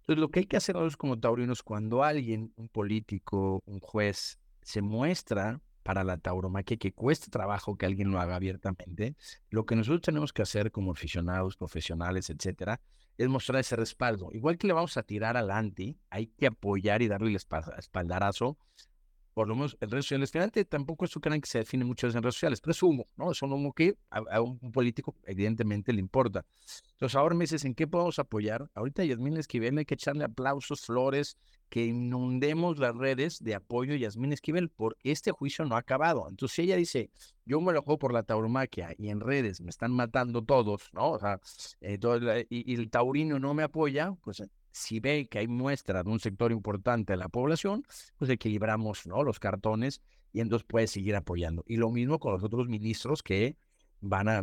[0.01, 4.39] Entonces, lo que hay que hacer nosotros como taurinos, cuando alguien, un político, un juez,
[4.61, 9.15] se muestra para la tauromaquia que cuesta trabajo que alguien lo haga abiertamente,
[9.49, 12.81] lo que nosotros tenemos que hacer como aficionados, profesionales, etcétera,
[13.17, 14.29] es mostrar ese respaldo.
[14.31, 18.57] Igual que le vamos a tirar al anti, hay que apoyar y darle el espaldarazo
[19.41, 20.29] por lo menos en redes sociales.
[20.29, 23.31] Finalmente, tampoco es que se define mucho en redes sociales, pero es humo, ¿no?
[23.31, 26.45] Es un humo que a, un político evidentemente le importa.
[26.91, 28.69] Entonces, ahora me dices, ¿en qué podemos apoyar?
[28.75, 31.37] Ahorita Yasmín Esquivel hay que echarle aplausos, flores,
[31.69, 36.27] que inundemos las redes de apoyo a Yasmín Esquivel, porque este juicio no ha acabado.
[36.29, 37.09] Entonces, si ella dice,
[37.43, 41.13] yo me lo juego por la tauromaquia y en redes me están matando todos, ¿no?
[41.13, 41.39] O sea,
[41.81, 46.19] eh, y, el taurino no me apoya, pues si ve que hay muestras de un
[46.19, 47.83] sector importante de la población,
[48.17, 49.23] pues equilibramos ¿no?
[49.23, 50.01] los cartones
[50.33, 51.63] y entonces puede seguir apoyando.
[51.67, 53.57] Y lo mismo con los otros ministros que
[54.01, 54.41] van a,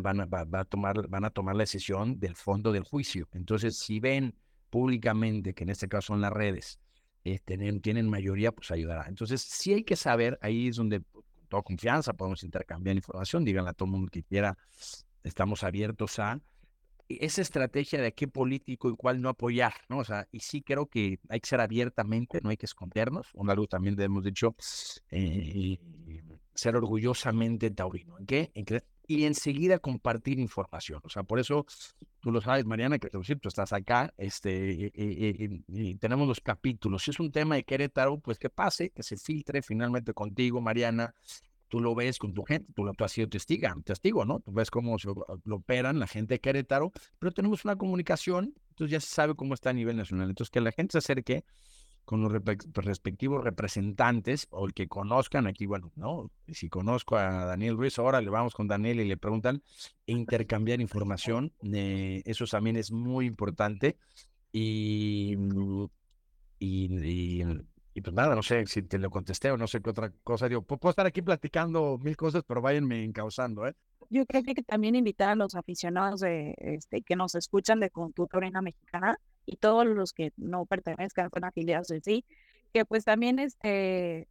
[0.65, 3.29] tomar, la decisión del fondo del juicio.
[3.33, 4.35] Entonces, si ven
[4.71, 6.79] públicamente, que en este caso son las redes,
[7.25, 9.07] eh, tienen, mayoría, pues ayudará.
[9.09, 13.71] Entonces, sí hay que saber, ahí es donde con toda confianza podemos intercambiar información, díganle
[13.71, 14.57] a todo el mundo que quiera,
[15.25, 16.41] estamos abiertos a
[17.09, 19.99] esa estrategia de qué político y cuál no apoyar, ¿no?
[19.99, 23.29] O sea, y sí creo que hay que ser abiertamente, no hay que escondernos.
[23.35, 24.55] Una luz también hemos dicho,
[25.11, 25.79] eh,
[26.55, 28.19] ser orgullosamente taurino.
[28.19, 28.53] ¿En qué?
[29.07, 31.01] Y enseguida compartir información.
[31.03, 31.65] O sea, por eso
[32.21, 37.05] tú lo sabes, Mariana, que tú estás acá, este, y, tenemos los capítulos.
[37.05, 41.15] Si es un tema de Querétaro, pues que pase, que se filtre finalmente contigo, Mariana,
[41.69, 44.41] tú lo ves con tu gente, tú, tú has sido testiga, testigo, ¿no?
[44.41, 44.97] Tú ves cómo
[45.45, 49.55] lo, operan la gente de Querétaro, pero tenemos una comunicación, entonces ya se sabe cómo
[49.55, 50.29] está a nivel nacional.
[50.29, 51.45] Entonces, que la gente se acerque
[52.05, 52.33] con los
[52.73, 56.31] respectivos representantes o el que conozcan aquí, bueno, ¿no?
[56.49, 59.63] Si conozco a Daniel Ruiz, ahora le vamos con Daniel y le preguntan,
[60.07, 63.99] e intercambiar información, eh, eso también es muy importante.
[64.51, 65.37] Y,
[66.59, 67.45] y, y
[68.01, 70.49] pues nada, no sé si te lo contesté o no sé qué otra cosa.
[70.49, 73.75] Digo, puedo estar aquí platicando mil cosas, pero váyanme encauzando, ¿eh?
[74.11, 78.51] Yo creo que también invitar a los aficionados de, este, que nos escuchan de Cultura
[78.63, 82.25] Mexicana y todos los que no pertenezcan, son afiliados en sí,
[82.73, 84.29] que pues también este,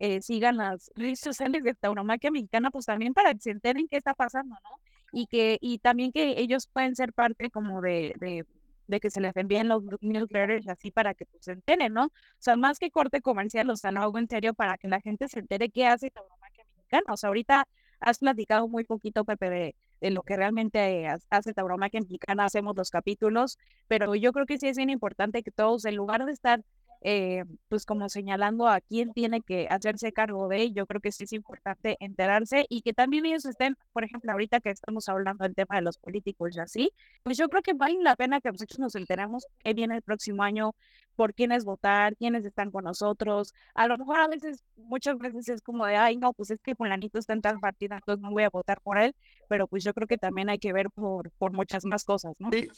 [0.00, 3.98] eh, sigan las redes sociales de Tauromaquia Mexicana, pues también para que se enteren qué
[3.98, 4.70] está pasando, ¿no?
[5.12, 8.46] Y que y también que ellos pueden ser parte como de, de
[8.90, 12.06] de que se les envíen los newsletters así para que pues, se enteren, ¿no?
[12.06, 15.00] O sea, más que corte comercial, o sea, no hago en serio para que la
[15.00, 17.12] gente se entere qué hace Tauromaquia Mexicana.
[17.12, 17.66] O sea, ahorita
[18.00, 22.90] has platicado muy poquito, Pepe, de, de lo que realmente hace Tauromaquia Mexicana, hacemos los
[22.90, 26.62] capítulos, pero yo creo que sí es bien importante que todos, en lugar de estar
[27.02, 31.24] eh, pues como señalando a quién tiene que hacerse cargo de ello, creo que sí
[31.24, 35.54] es importante enterarse y que también ellos estén, por ejemplo, ahorita que estamos hablando del
[35.54, 36.92] tema de los políticos y así,
[37.22, 40.42] pues yo creo que vale la pena que nosotros nos enteremos qué viene el próximo
[40.42, 40.74] año,
[41.16, 43.52] por quiénes votar, quiénes están con nosotros.
[43.74, 46.74] A lo mejor a veces, muchas veces es como de, ay, no, pues es que
[46.74, 49.14] fulanito está en tal partida, entonces no voy a votar por él,
[49.48, 52.50] pero pues yo creo que también hay que ver por, por muchas más cosas, ¿no?
[52.50, 52.68] Sí,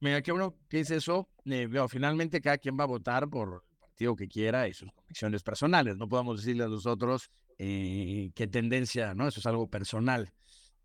[0.00, 4.16] Mira, que uno piensa eso, eh, finalmente cada quien va a votar por el partido
[4.16, 5.98] que quiera y sus convicciones personales.
[5.98, 9.28] No podemos decirle a nosotros eh, qué tendencia, ¿no?
[9.28, 10.32] Eso es algo personal.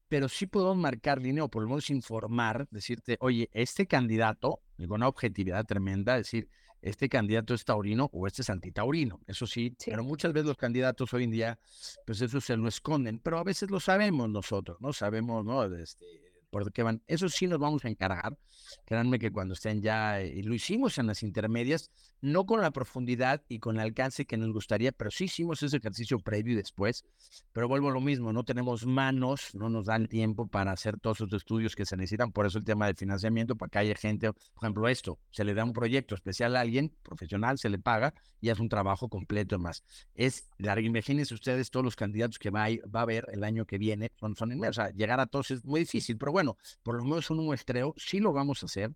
[0.10, 4.92] Pero sí podemos marcar línea o por lo menos informar, decirte, oye, este candidato, con
[4.92, 6.50] una objetividad tremenda, decir,
[6.82, 9.22] este candidato es taurino o este es antitaurino.
[9.26, 11.60] Eso sí, sí, pero muchas veces los candidatos hoy en día,
[12.06, 14.92] pues eso se lo esconden, pero a veces lo sabemos nosotros, ¿no?
[14.92, 15.64] Sabemos, ¿no?
[15.64, 16.06] Este,
[16.64, 17.02] por qué van.
[17.08, 18.38] Eso sí nos vamos a encargar.
[18.86, 21.92] Créanme que cuando estén ya, y lo hicimos en las intermedias,
[22.22, 25.78] no con la profundidad y con el alcance que nos gustaría, pero sí hicimos ese
[25.78, 27.04] ejercicio previo y después.
[27.52, 31.20] Pero vuelvo a lo mismo, no tenemos manos, no nos dan tiempo para hacer todos
[31.20, 32.32] los estudios que se necesitan.
[32.32, 35.54] Por eso el tema del financiamiento, para que haya gente, por ejemplo, esto, se le
[35.54, 39.60] da un proyecto especial a alguien, profesional, se le paga y hace un trabajo completo
[39.60, 39.84] más.
[40.14, 43.78] Es, imagínense ustedes todos los candidatos que va a, va a haber el año que
[43.78, 46.45] viene, son, son o sea, llegar a todos es muy difícil, pero bueno,
[46.84, 48.92] por lo menos un muestreo, sí lo vamos a hacer.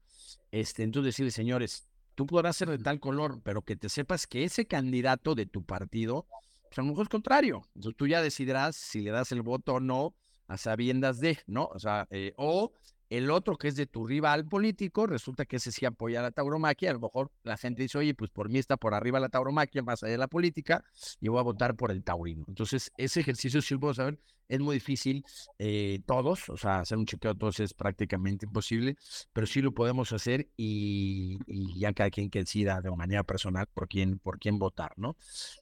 [0.51, 4.43] Este, entonces decirle, señores, tú podrás ser de tal color, pero que te sepas que
[4.43, 6.27] ese candidato de tu partido,
[6.63, 7.61] pues a lo mejor es contrario.
[7.75, 10.15] Entonces tú ya decidirás si le das el voto o no
[10.47, 11.65] a sabiendas de, ¿no?
[11.73, 12.71] O sea, eh, o
[13.09, 16.91] El otro que es de tu rival político, resulta que ese sí apoya la tauromaquia.
[16.91, 19.81] A lo mejor la gente dice, oye, pues por mí está por arriba la tauromaquia,
[19.81, 20.83] más allá de la política,
[21.19, 22.45] y voy a votar por el taurino.
[22.47, 25.23] Entonces, ese ejercicio, si lo puedo saber, es muy difícil
[25.59, 28.97] eh, todos, o sea, hacer un chequeo de todos es prácticamente imposible,
[29.31, 31.39] pero sí lo podemos hacer y,
[31.79, 35.15] ya cada quien que decida de manera personal por quién, por quién votar, ¿no?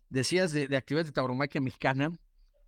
[0.10, 2.18] Decías de, de actividades de tauromaquia mexicana,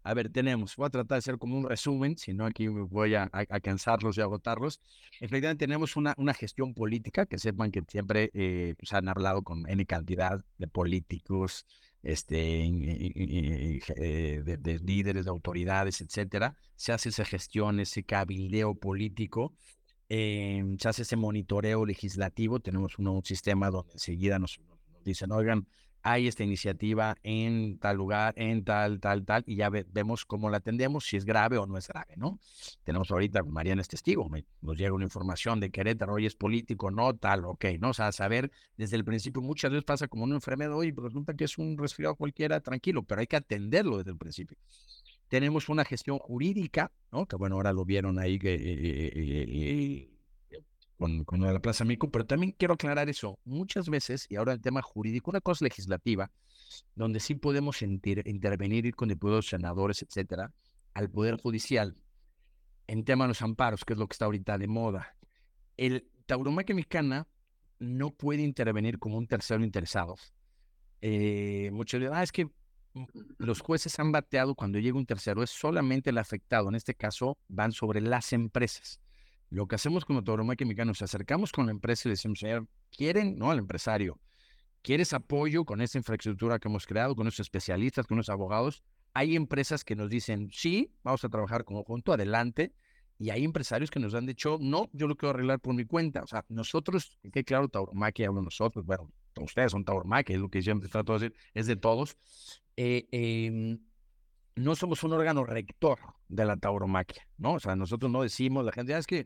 [0.03, 3.15] a ver, tenemos, voy a tratar de hacer como un resumen, si no aquí voy
[3.15, 3.29] a,
[3.61, 4.79] cansarlos y agotarlos.
[5.19, 9.67] Efectivamente, tenemos una, una gestión política, que sepan que siempre eh, pues, han hablado con
[9.69, 11.65] N cantidad de políticos,
[12.01, 16.55] este, eh, de, líderes, de autoridades, etcétera.
[16.75, 19.53] Se hace esa gestión, ese cabildeo político,
[20.07, 22.59] eh, se hace ese monitoreo legislativo.
[22.59, 25.67] Tenemos un, sistema donde enseguida nos, nos dicen, oigan,
[26.01, 30.57] hay esta iniciativa en tal lugar, en tal, tal, tal, y ya vemos cómo la
[30.57, 32.39] atendemos, si es grave o no es grave, ¿no?
[32.83, 34.29] Tenemos ahorita, Mariana es testigo,
[34.61, 37.89] nos llega una información de Querétaro, hoy es político, no tal, ok, ¿no?
[37.89, 41.45] O sea, saber desde el principio, muchas veces pasa como una enfermedad, hoy resulta que
[41.45, 44.57] es un resfriado cualquiera, tranquilo, pero hay que atenderlo desde el principio.
[45.27, 47.27] Tenemos una gestión jurídica, ¿no?
[47.27, 48.55] Que bueno, ahora lo vieron ahí que...
[48.55, 50.18] Eh, eh, eh,
[50.99, 53.39] con, la Plaza Mico, pero también quiero aclarar eso.
[53.45, 56.29] Muchas veces, y ahora el tema jurídico, una cosa legislativa,
[56.95, 60.53] donde sí podemos intervenir, ir con diputados, senadores, etcétera,
[60.93, 61.95] al Poder Judicial,
[62.87, 65.15] en tema de los amparos, que es lo que está ahorita de moda.
[65.77, 67.27] El tauromaquia mexicana
[67.79, 70.15] no puede intervenir como un tercero interesado.
[71.01, 72.49] Eh, muchos dicen, ah, es que
[73.37, 76.67] los jueces han bateado cuando llega un tercero, es solamente el afectado.
[76.67, 78.99] En este caso, van sobre las empresas.
[79.49, 83.37] Lo que hacemos con Tauromaquia Mexicana, nos acercamos con la empresa y decimos, señor, ¿quieren?
[83.37, 84.19] No, al empresario.
[84.81, 88.83] ¿Quieres apoyo con esta infraestructura que hemos creado, con nuestros especialistas, con nuestros abogados?
[89.13, 92.73] Hay empresas que nos dicen, sí, vamos a trabajar conjunto, adelante.
[93.17, 96.23] Y hay empresarios que nos han dicho, no, yo lo quiero arreglar por mi cuenta.
[96.23, 100.61] O sea, nosotros, que claro, Tauromaquia hablo nosotros, bueno, ustedes son Tauromaquia, es lo que
[100.61, 102.17] siempre trato de decir, es de todos.
[102.77, 103.79] Eh, em,
[104.59, 107.53] no somos un órgano rector de la tauromaquia, ¿no?
[107.53, 109.25] O sea, nosotros no decimos, la gente, ah, es que,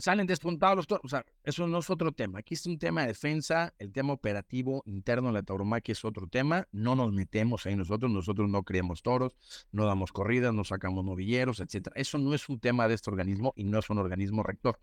[0.00, 2.40] salen despuntados los toros, o sea, eso no es otro tema.
[2.40, 6.26] Aquí es un tema de defensa, el tema operativo interno de la tauromaquia es otro
[6.26, 9.36] tema, no nos metemos ahí nosotros, nosotros no criamos toros,
[9.70, 11.94] no damos corridas, no sacamos novilleros, etcétera.
[11.94, 14.80] Eso no es un tema de este organismo y no es un organismo rector.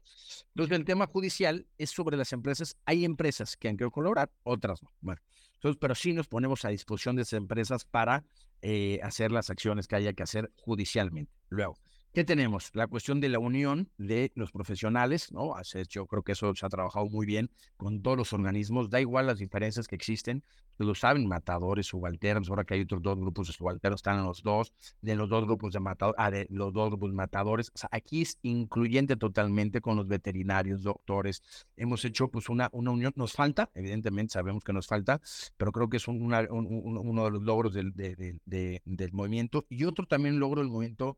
[0.50, 2.78] Entonces, el tema judicial es sobre las empresas.
[2.86, 4.90] Hay empresas que han querido colaborar, otras no.
[5.02, 5.22] Bueno,
[5.64, 8.26] entonces, pero sí nos ponemos a disposición de esas empresas para
[8.62, 11.32] eh, hacer las acciones que haya que hacer judicialmente.
[11.48, 11.78] Luego,
[12.14, 12.70] ¿qué tenemos?
[12.74, 15.56] La cuestión de la unión de los profesionales, ¿no?
[15.90, 19.26] Yo creo que eso se ha trabajado muy bien con todos los organismos, da igual
[19.26, 20.44] las diferencias que existen,
[20.78, 24.74] lo saben, matadores, subalternos, ahora que hay otros dos grupos de subalternos, están los dos,
[25.02, 29.16] de los dos grupos de matadores, ah, de los dos grupos matadores, aquí es incluyente
[29.16, 31.42] totalmente con los veterinarios, doctores,
[31.78, 35.20] hemos hecho pues una, una unión, nos falta, evidentemente sabemos que nos falta,
[35.58, 40.62] pero creo que es uno de los logros del, del movimiento, y otro también logro
[40.62, 41.18] del movimiento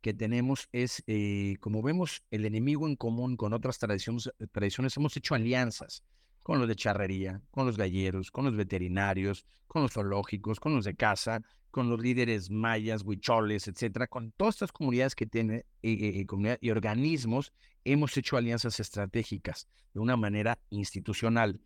[0.00, 5.16] que tenemos es, eh, como vemos, el enemigo en común con otras tradiciones, tradiciones hemos
[5.16, 6.02] hecho alianzas,
[6.42, 10.84] con los de charrería, con los galleros, con los veterinarios, con los zoológicos, con los
[10.84, 16.24] de casa, con los líderes mayas, huicholes, etcétera, con todas estas comunidades que tienen eh,
[16.32, 17.52] eh, y organismos,
[17.84, 21.60] hemos hecho alianzas estratégicas de una manera institucional.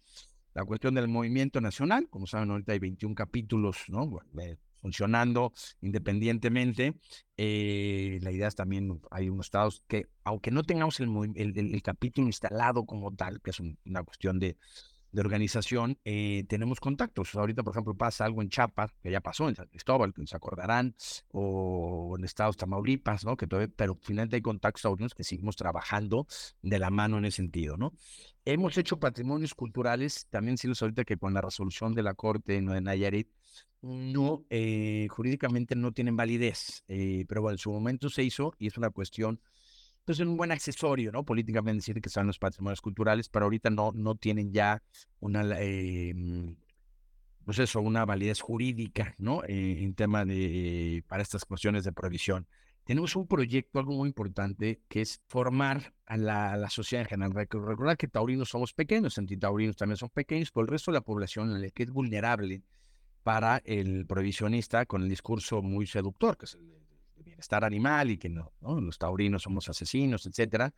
[0.54, 4.20] La cuestión del movimiento nacional, como saben, ahorita hay 21 capítulos, ¿no?
[4.80, 6.94] Funcionando independientemente.
[7.36, 12.26] Eh, la idea es también, hay unos estados que, aunque no tengamos el, el, capítulo
[12.26, 14.56] instalado como tal, que es una cuestión de,
[15.12, 17.34] de organización, eh, tenemos contactos.
[17.34, 20.36] Ahorita, por ejemplo, pasa algo en Chiapas, que ya pasó en San Cristóbal, que se
[20.36, 20.94] acordarán,
[21.32, 23.36] o en estados Tamaulipas, ¿no?
[23.36, 26.26] Que todavía, pero finalmente hay contactos autónomos que seguimos trabajando
[26.62, 27.92] de la mano en ese sentido, ¿no?
[28.44, 32.80] Hemos hecho patrimonios culturales, también sí ahorita que con la resolución de la Corte de
[32.80, 33.28] Nayarit,
[33.82, 38.66] no, eh, jurídicamente no tienen validez, eh, pero bueno, en su momento se hizo y
[38.66, 39.40] es una cuestión,
[40.10, 41.24] pues un buen accesorio, ¿no?
[41.24, 44.82] Políticamente decir que son los patrimonios culturales, pero ahorita no, no tienen ya
[45.20, 46.12] una, eh,
[47.44, 49.42] pues eso, una validez jurídica, ¿no?
[49.46, 52.48] en tema de, para estas cuestiones de prohibición.
[52.82, 57.08] Tenemos un proyecto, algo muy importante, que es formar a la, a la sociedad en
[57.08, 57.46] general.
[57.48, 61.52] Recordar que taurinos somos pequeños, antitaurinos también son pequeños, pero el resto de la población
[61.52, 62.64] en la que es vulnerable
[63.22, 66.79] para el prohibicionista con el discurso muy seductor, que es el
[67.40, 70.72] bienestar animal y que no, los taurinos somos asesinos, etcétera.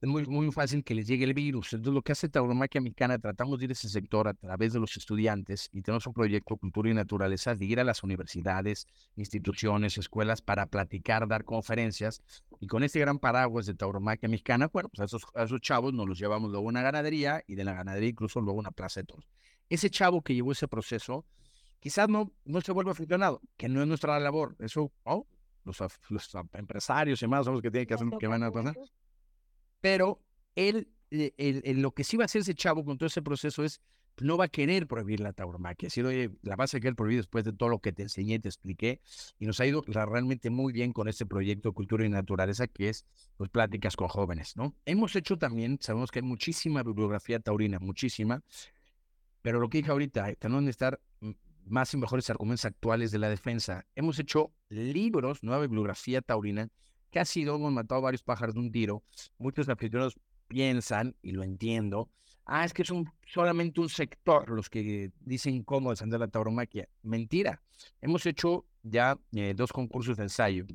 [0.00, 1.72] Es muy, muy fácil que les llegue el virus.
[1.72, 4.80] Entonces, lo que hace Tauromaquia Mexicana, tratamos de ir a ese sector a través de
[4.80, 8.86] los estudiantes y tenemos un proyecto Cultura y Naturaleza de ir a las universidades,
[9.16, 12.22] instituciones, escuelas para platicar, dar conferencias
[12.60, 15.94] Y con este gran paraguas de tauromaquia mexicana, bueno, pues a esos, a esos chavos
[15.94, 18.72] nos los llevamos luego a una ganadería y de la ganadería incluso luego a una
[18.72, 19.24] plaza de toros.
[19.70, 21.24] Ese chavo que llevó ese proceso,
[21.80, 24.54] quizás no, no se vuelva aficionado, que no es nuestra labor.
[24.58, 25.26] Eso, oh,
[25.64, 28.76] los, los empresarios y más son los que tienen que hacer, que van a pasar.
[29.80, 30.20] Pero
[30.54, 33.80] él, el, lo que sí va a hacer ese chavo con todo ese proceso es
[34.20, 35.90] no va a querer prohibir la tauromaquia.
[35.90, 36.00] Si
[36.42, 39.00] la base que él prohibir después de todo lo que te enseñé, te expliqué,
[39.38, 43.04] y nos ha ido realmente muy bien con este proyecto Cultura y Naturaleza, que es
[43.36, 44.76] pues pláticas con jóvenes, ¿no?
[44.84, 48.42] Hemos hecho también, sabemos que hay muchísima bibliografía taurina, muchísima,
[49.42, 51.00] pero lo que dije ahorita, tenemos que estar
[51.66, 53.84] más y mejores argumentos actuales de la defensa.
[53.94, 56.68] Hemos hecho libros, nueva bibliografía taurina,
[57.10, 59.02] que ha sido, hemos matado varios pájaros de un tiro.
[59.38, 62.10] Muchos aficionados piensan, y lo entiendo,
[62.44, 62.92] ah, es que es
[63.26, 66.88] solamente un sector los que dicen cómo defender la tauromaquia.
[67.02, 67.62] Mentira.
[68.00, 70.66] Hemos hecho ya eh, dos concursos de ensayo,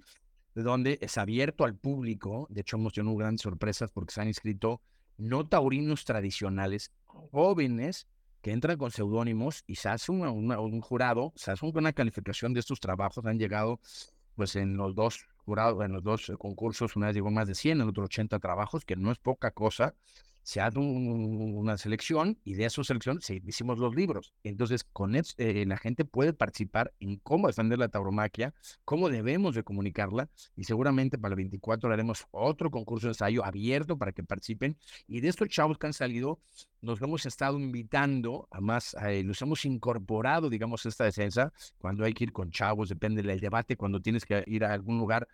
[0.56, 2.48] de donde es abierto al público.
[2.50, 4.82] De hecho, hemos tenido grandes sorpresas porque se han inscrito
[5.18, 8.08] no taurinos tradicionales, jóvenes
[8.42, 12.80] que entran con seudónimos y se hace un jurado, se hace una calificación de estos
[12.80, 13.26] trabajos.
[13.26, 13.80] Han llegado,
[14.36, 17.82] pues, en los dos jurados, en los dos concursos, una vez llegó más de 100,
[17.82, 19.96] en otro 80 trabajos, que no es poca cosa
[20.50, 24.34] se hace una selección y de esa selección se hicimos los libros.
[24.44, 29.54] Entonces, con eso, eh, la gente puede participar en cómo defender la tauromaquia, cómo debemos
[29.54, 34.24] de comunicarla y seguramente para el 24 haremos otro concurso de ensayo abierto para que
[34.24, 34.76] participen.
[35.08, 36.40] Y de estos chavos que han salido,
[36.82, 42.24] nos hemos estado invitando a más, eh, hemos incorporado, digamos, esta defensa, cuando hay que
[42.24, 45.28] ir con chavos, depende del debate, cuando tienes que ir a algún lugar,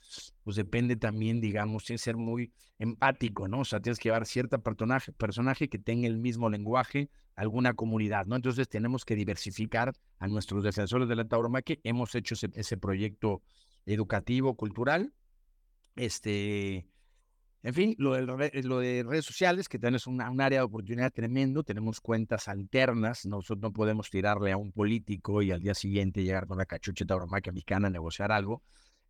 [0.43, 3.59] pues depende también, digamos, tienes que ser muy empático, ¿no?
[3.59, 8.25] O sea, tienes que llevar cierta personaje, personaje que tenga el mismo lenguaje, alguna comunidad,
[8.25, 8.35] ¿no?
[8.35, 11.77] Entonces tenemos que diversificar a nuestros defensores de la tauromaquia.
[11.83, 13.41] Hemos hecho ese, ese proyecto
[13.85, 15.13] educativo, cultural,
[15.95, 16.87] este
[17.65, 21.11] en fin, lo de, lo de redes sociales, que también es un área de oportunidad
[21.11, 26.21] tremendo, tenemos cuentas alternas, nosotros no podemos tirarle a un político y al día siguiente
[26.21, 28.61] llegar con la cachucha tauromaquia mexicana a negociar algo.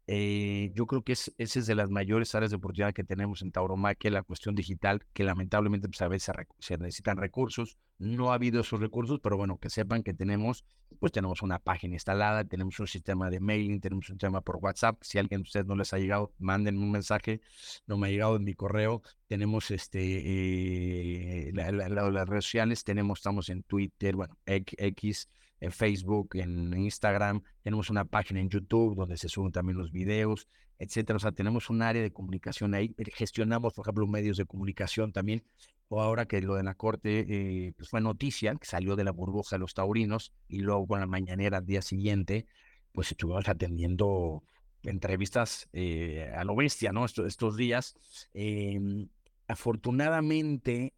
[0.08, 3.42] Eh, yo creo que es, esa es de las mayores áreas de oportunidad que tenemos
[3.42, 7.78] en Tauromaquia, la cuestión digital, que lamentablemente pues, a veces se, necesitan recursos.
[7.98, 10.64] No ha habido esos recursos, pero bueno, que sepan que tenemos,
[11.00, 14.98] pues tenemos una página instalada, tenemos un sistema de mailing, tenemos un sistema por WhatsApp.
[15.02, 17.42] Si alguien de ustedes no les ha llegado, manden un mensaje,
[17.88, 19.02] no me ha llegado en mi correo.
[19.28, 25.30] Tenemos este, eh, las redes sociales, tenemos, estamos en Twitter, bueno, X
[25.60, 30.48] en Facebook, en Instagram, tenemos una página en YouTube donde se suben también los videos,
[30.80, 31.18] etcétera.
[31.18, 35.12] O sea, tenemos un área de comunicación ahí, eh, gestionamos, por ejemplo, medios de comunicación
[35.12, 35.44] también.
[35.88, 39.12] O ahora que lo de la corte eh, pues fue noticia, que salió de la
[39.12, 42.48] burbuja de los taurinos y luego con la mañanera al día siguiente,
[42.92, 44.44] pues estuvimos atendiendo
[44.84, 47.06] entrevistas eh, a lo bestia, ¿no?
[47.06, 47.96] Estos, estos días.
[48.34, 49.10] Em,
[49.48, 50.94] afortunadamente,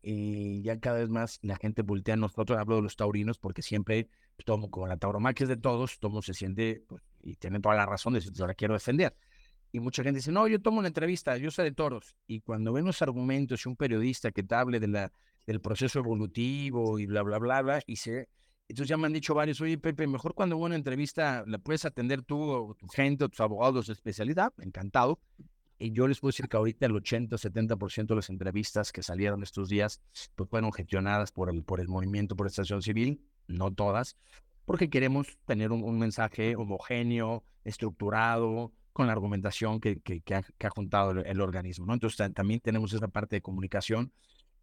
[0.63, 4.07] ya cada vez más la gente voltea a nosotros, hablo de los taurinos, porque siempre
[4.43, 7.85] tomo con la tauromaquia es de todos, todo se siente pues, y tiene toda la
[7.85, 9.15] razón de decir, yo la quiero defender.
[9.71, 12.15] Y mucha gente dice, no, yo tomo una entrevista, yo sé de toros.
[12.25, 15.11] Y cuando ven los argumentos y un periodista que te hable de la,
[15.45, 18.29] del proceso evolutivo y bla, bla, bla, bla, y se...
[18.69, 21.85] Entonces ya me han dicho varios, oye, Pepe, mejor cuando hubo una entrevista la puedes
[21.85, 25.21] atender tú o tu gente o tus abogados de especialidad, encantado.
[25.79, 29.69] Y yo les puedo decir que ahorita el 80-70% de las entrevistas que salieron estos
[29.69, 30.01] días
[30.35, 34.17] pues fueron gestionadas por el, por el movimiento por estación civil no todas,
[34.65, 41.41] porque queremos tener un, mensaje homogéneo, estructurado, con la argumentación que, que, ha, juntado el,
[41.41, 41.85] organismo.
[41.85, 41.93] ¿no?
[41.93, 44.11] Entonces también tenemos esa parte de comunicación,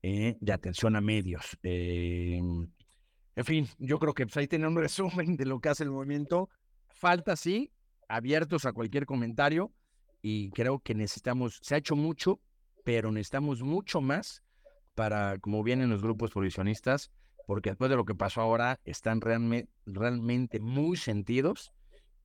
[0.03, 1.57] eh, de atención a medios.
[1.63, 2.41] Eh,
[3.37, 5.91] en fin, yo creo que pues, ahí tienen un resumen de lo que hace el
[5.91, 6.49] movimiento.
[6.89, 7.73] Falta, sí,
[8.09, 9.73] abiertos a cualquier comentario
[10.23, 12.41] y creo que necesitamos, se ha hecho mucho,
[12.85, 14.43] pero necesitamos mucho más
[14.95, 17.11] para, como vienen los grupos provisionistas,
[17.47, 21.73] porque después de lo que pasó ahora, están realmente, realmente muy sentidos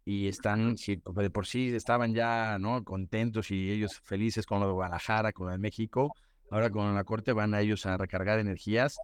[0.05, 2.83] y están, si de por sí estaban ya ¿no?
[2.83, 6.15] contentos y ellos felices con lo de Guadalajara, con lo de México,
[6.49, 8.97] ahora con la Corte van a ellos a recargar energías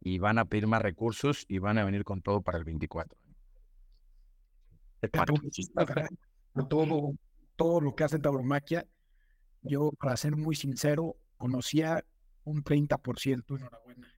[0.00, 3.18] y van a pedir más recursos y van a venir con todo para el 24.
[6.68, 7.14] Todo,
[7.56, 8.86] todo lo que hace tauromaquia,
[9.62, 12.04] yo, para ser muy sincero, conocía
[12.44, 14.08] un 30%, enhorabuena.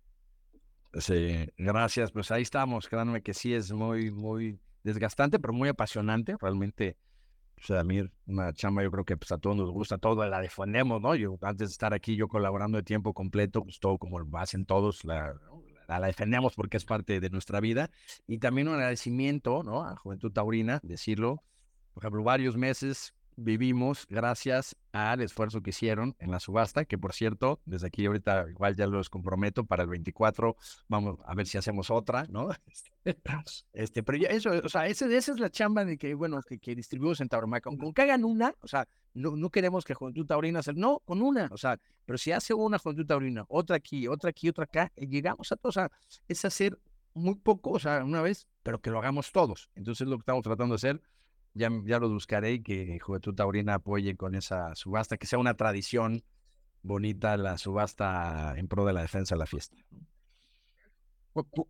[0.94, 2.12] Sí, gracias.
[2.12, 2.88] Pues ahí estamos.
[2.88, 6.36] Créanme que sí es muy, muy desgastante, pero muy apasionante.
[6.40, 6.96] Realmente,
[7.54, 10.40] pues a mí una chamba yo creo que pues, a todos nos gusta, todo la
[10.40, 11.14] defendemos, ¿no?
[11.14, 14.66] Yo antes de estar aquí yo colaborando de tiempo completo, pues todo como lo hacen
[14.66, 15.34] todos, la,
[15.88, 17.90] la, defendemos porque es parte de nuestra vida.
[18.26, 19.84] Y también un agradecimiento, ¿no?
[19.84, 21.42] A Juventud Taurina, decirlo.
[21.94, 27.12] Por ejemplo, varios meses vivimos gracias al esfuerzo que hicieron en la subasta, que por
[27.12, 30.56] cierto, desde aquí ahorita igual ya los comprometo para el 24,
[30.88, 32.48] vamos a ver si hacemos otra, ¿no?
[33.72, 36.60] Este, pero ya eso, o sea, esa, esa es la chamba de que, bueno, que,
[36.60, 37.68] que distribuimos en Tauromaca.
[37.68, 41.20] Con que hagan una, o sea, no, no queremos que Juventud Taurina hacer, no, con
[41.20, 44.92] una, o sea, pero si hace una Juventud Taurina, otra aquí, otra aquí, otra acá,
[44.94, 45.90] llegamos a todos, o sea,
[46.28, 46.78] es hacer
[47.14, 49.68] muy poco, o sea, una vez, pero que lo hagamos todos.
[49.74, 51.02] Entonces es lo que estamos tratando de hacer
[51.54, 55.54] ya, ya lo buscaré y que Juventud Taurina apoye con esa subasta, que sea una
[55.54, 56.22] tradición
[56.82, 59.76] bonita la subasta en pro de la defensa de la fiesta.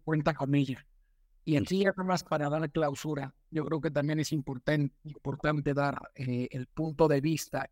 [0.05, 0.85] Cuenta con ella.
[1.45, 6.49] Y aquí, además, para dar clausura, yo creo que también es importante, importante dar eh,
[6.53, 7.69] el punto de vista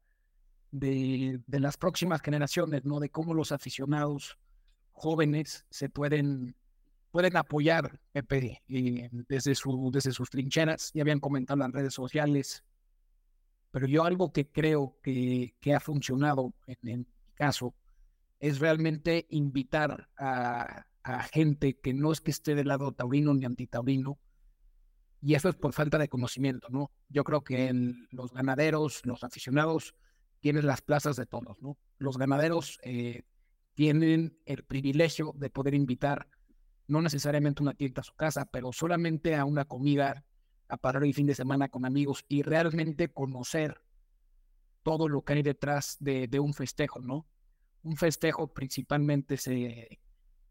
[0.73, 2.99] de, de, las próximas generaciones, ¿no?
[2.99, 4.39] De cómo los aficionados
[4.93, 6.57] jóvenes se pueden
[7.11, 12.65] pueden apoyar Pepe desde, su, desde sus trincheras, ya habían comentado en las redes sociales,
[13.71, 17.75] pero yo algo que creo que, que ha funcionado en, mi caso
[18.39, 23.45] es realmente invitar a, a, gente que no es que esté del lado taurino ni
[23.45, 24.19] antitaurino,
[25.23, 26.91] y eso es por falta de conocimiento, ¿no?
[27.11, 29.95] Yo creo que en los ganaderos, los aficionados,
[30.41, 31.77] tienen las plazas de todos, ¿no?
[31.99, 33.23] Los ganaderos eh,
[33.75, 36.27] tienen el privilegio de poder invitar
[36.91, 40.25] no necesariamente una tienda a su casa, pero solamente a una comida,
[40.69, 43.81] a parar el fin de semana con amigos y realmente conocer
[44.83, 47.27] todo lo que hay detrás de, un festejo, ¿no?
[47.83, 50.01] Un festejo principalmente se,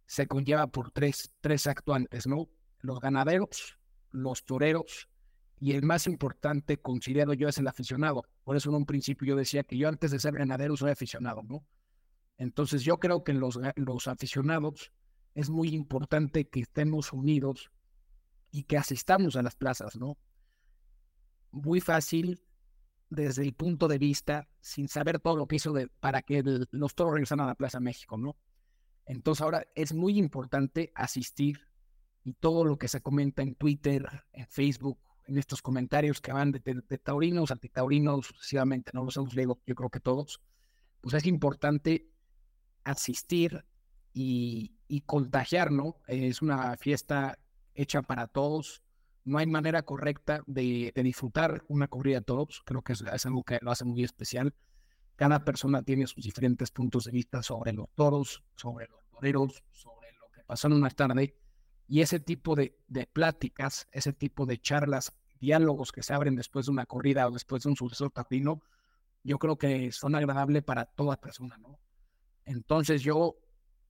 [0.05, 2.49] se conlleva por tres, tres actuantes, ¿no?
[2.79, 3.77] Los ganaderos,
[4.11, 5.09] los toreros
[5.59, 8.23] y el más importante, considerado yo, es el aficionado.
[8.45, 11.43] Por eso en un principio yo decía que yo antes de ser ganadero soy aficionado,
[11.43, 11.65] ¿no?
[12.37, 14.93] Entonces yo creo que los, los aficionados
[15.35, 17.71] es muy importante que estemos unidos
[18.51, 20.17] y que asistamos a las plazas, ¿no?
[21.51, 22.43] Muy fácil
[23.09, 26.67] desde el punto de vista, sin saber todo lo que hizo de, para que el,
[26.71, 28.37] los toros regresaran a la Plaza México, ¿no?
[29.05, 31.67] Entonces ahora es muy importante asistir
[32.23, 36.51] y todo lo que se comenta en Twitter, en Facebook, en estos comentarios que van
[36.51, 40.41] de, de, de taurinos, antitaurinos, sucesivamente, no los hemos leído, yo creo que todos,
[41.01, 42.11] pues es importante
[42.83, 43.65] asistir
[44.13, 45.03] y, y.
[46.07, 47.37] Es una fiesta
[47.73, 48.83] hecha para todos.
[49.25, 52.61] No hay manera correcta de, de disfrutar una corrida de todos.
[52.65, 54.53] Creo que es, es, algo que lo hace muy especial.
[55.15, 60.13] Cada persona tiene sus diferentes puntos de vista sobre los toros, sobre los toreros, sobre
[60.13, 61.35] lo que pasó en una tarde.
[61.87, 66.67] Y ese tipo de, de pláticas, ese tipo de charlas, diálogos que se abren después
[66.67, 68.61] de una corrida o después de un sucesor taurino,
[69.23, 71.79] yo creo que son agradables para toda persona, ¿no?
[72.45, 73.35] Entonces yo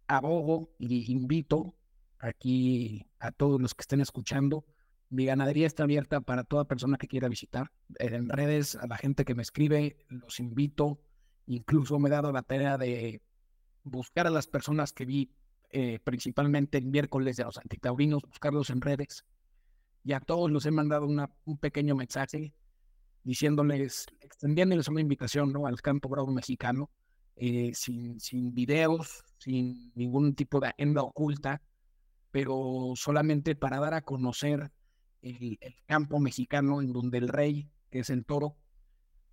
[0.10, 1.76] abogo y invito
[2.18, 4.66] aquí a todos los que estén escuchando.
[5.10, 7.72] Mi ganadería está abierta para toda persona que quiera visitar.
[7.99, 10.99] En redes, a la gente que me escribe, los invito.
[11.45, 13.22] Incluso me he dado la tarea de
[13.84, 15.32] buscar a las personas que vi
[15.72, 19.26] eh, principalmente el miércoles de los antitaurinos, buscarlos en redes.
[20.03, 22.53] Y a todos los he mandado una, un pequeño mensaje
[23.24, 25.68] diciéndoles, extendiéndoles una invitación ¿no?
[25.68, 26.89] al campo bravo mexicano,
[27.40, 31.62] eh, sin, videos, sin ningún tipo de agenda oculta,
[32.32, 34.72] pero solamente para dar a conocer
[35.22, 38.56] el, el, campo mexicano en donde el rey, que es el toro,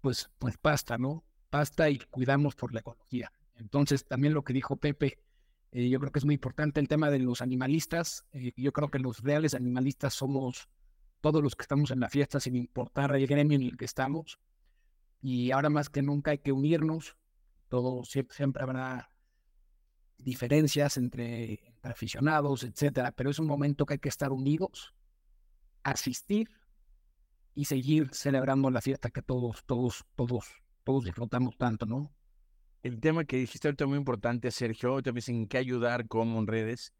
[0.00, 1.24] pues, pues pasta, ¿no?
[1.50, 3.32] Pasta y cuidamos por la ecología.
[3.56, 5.18] Entonces, también lo que dijo Pepe,
[5.72, 8.24] eh, yo creo que es muy importante el tema de los animalistas.
[8.32, 10.68] Eh, yo creo que los reales animalistas somos
[11.20, 14.38] todos los que estamos en la fiesta, sin importar el gremio en el que estamos.
[15.20, 17.16] Y ahora más que nunca hay que unirnos.
[17.68, 19.10] Todo siempre, siempre habrá
[20.18, 24.94] diferencias entre, entre, aficionados, etcétera, pero es un momento que hay que estar unidos,
[25.82, 26.48] asistir
[27.54, 30.46] y seguir celebrando la fiesta que todos, todos, todos,
[30.84, 32.12] todos disfrutamos tanto, ¿no?
[32.82, 36.92] El tema que dijiste ahorita muy importante, Sergio, también en qué ayudar como en redes.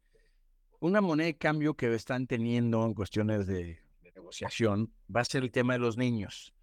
[0.79, 5.43] Una moneda de cambio que están teniendo en cuestiones de, de negociación va a ser
[5.43, 6.53] el tema de los niños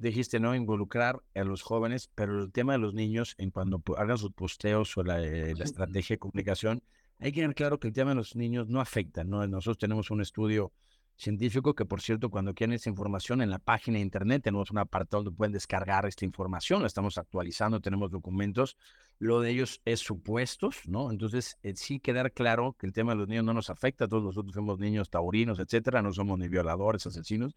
[0.00, 0.54] dijiste, ¿no?
[0.54, 4.96] Involucrar a los jóvenes, pero el tema de los niños, en cuando hagan sus posteos
[4.96, 6.82] o la, eh, la, estrategia de comunicación,
[7.18, 9.46] hay que tener claro que el tema de los niños no afecta, ¿no?
[9.46, 10.72] Nosotros tenemos un estudio
[11.16, 14.78] científico que, por cierto, cuando quieren esa información en la página de internet, tenemos un
[14.78, 18.76] apartado donde pueden descargar esta información, la estamos actualizando, tenemos documentos,
[19.18, 21.12] lo de ellos es supuestos, ¿no?
[21.12, 24.24] Entonces, eh, sí quedar claro que el tema de los niños no nos afecta, todos
[24.24, 27.54] nosotros somos niños taurinos, etcétera, no somos ni violadores, asesinos.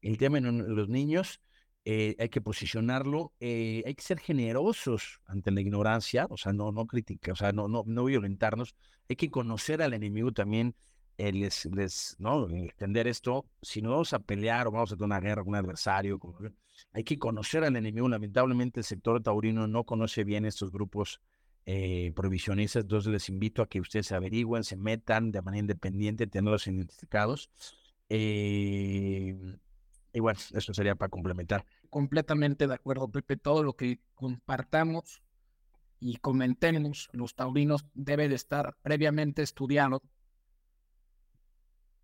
[0.00, 1.40] El tema de los niños
[1.84, 6.72] eh, hay que posicionarlo, eh, hay que ser generosos ante la ignorancia, o sea, no,
[6.72, 8.74] no criticar, o sea, no, no, no violentarnos,
[9.08, 10.74] hay que conocer al enemigo también,
[11.16, 11.48] eh,
[12.18, 12.48] ¿no?
[12.48, 15.56] Entender esto, si no vamos a pelear o vamos a tener una guerra con un
[15.56, 16.20] adversario,
[16.92, 18.08] hay que conocer al enemigo.
[18.08, 21.20] Lamentablemente el sector taurino no conoce bien estos grupos
[21.66, 26.26] eh, provisionistas, entonces les invito a que ustedes se averigüen, se metan de manera independiente,
[26.26, 27.50] tenerlos identificados.
[28.08, 29.36] Eh,
[30.12, 31.64] y bueno, eso sería para complementar.
[31.90, 33.36] Completamente de acuerdo, Pepe.
[33.36, 35.22] Todo lo que compartamos
[36.00, 40.02] y comentemos los taurinos debe de estar previamente estudiado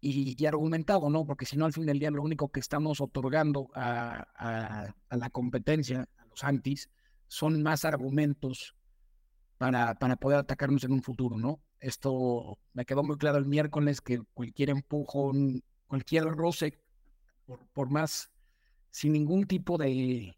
[0.00, 1.24] y, argumentado, ¿no?
[1.24, 4.26] Porque si no, al fin del día, lo único que estamos otorgando a,
[5.08, 6.90] a, la competencia, a los antis,
[7.26, 8.74] son más argumentos
[9.56, 11.62] para, para poder atacarnos en un futuro, ¿no?
[11.80, 16.78] Esto me quedó muy claro el miércoles que cualquier empujón, cualquier roce,
[17.46, 18.30] por, más,
[18.90, 20.36] sin ningún tipo de,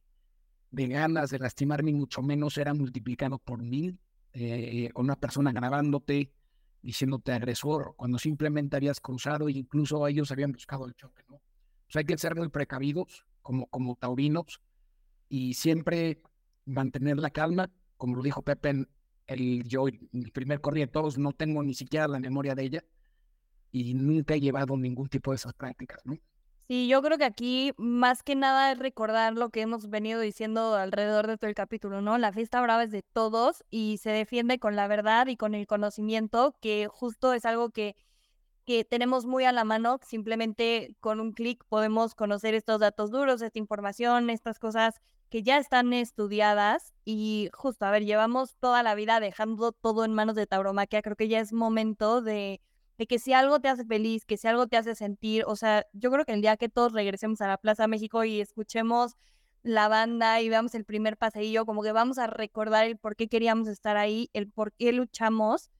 [0.70, 3.98] ganas de lastimar, ni mucho menos, era multiplicado por mil,
[4.32, 6.32] eh, con una persona grabándote,
[6.82, 11.40] diciéndote agresor, cuando simplemente habías cruzado e incluso ellos habían buscado el choque, ¿no?
[11.94, 14.60] hay que ser muy precavidos como, como taurinos
[15.28, 16.20] y siempre
[16.66, 18.86] mantener la calma, como lo dijo Pepe,
[19.26, 22.84] el, yo, el primer corrido de todos, no tengo ni siquiera la memoria de ella
[23.72, 26.18] y nunca he llevado ningún tipo de esas prácticas, ¿no?
[26.68, 30.74] Sí, yo creo que aquí más que nada es recordar lo que hemos venido diciendo
[30.74, 32.18] alrededor de todo el capítulo, ¿no?
[32.18, 35.68] La fiesta brava es de todos y se defiende con la verdad y con el
[35.68, 37.94] conocimiento, que justo es algo que,
[38.64, 43.42] que tenemos muy a la mano, simplemente con un clic podemos conocer estos datos duros,
[43.42, 45.00] esta información, estas cosas
[45.30, 50.14] que ya están estudiadas y justo, a ver, llevamos toda la vida dejando todo en
[50.14, 52.60] manos de tauromaquia, creo que ya es momento de
[52.98, 55.86] de que si algo te hace feliz, que si algo te hace sentir, o sea,
[55.92, 59.16] yo creo que el día que todos regresemos a la Plaza México y escuchemos
[59.62, 63.28] la banda y veamos el primer paseillo, como que vamos a recordar el por qué
[63.28, 65.70] queríamos estar ahí, el por qué luchamos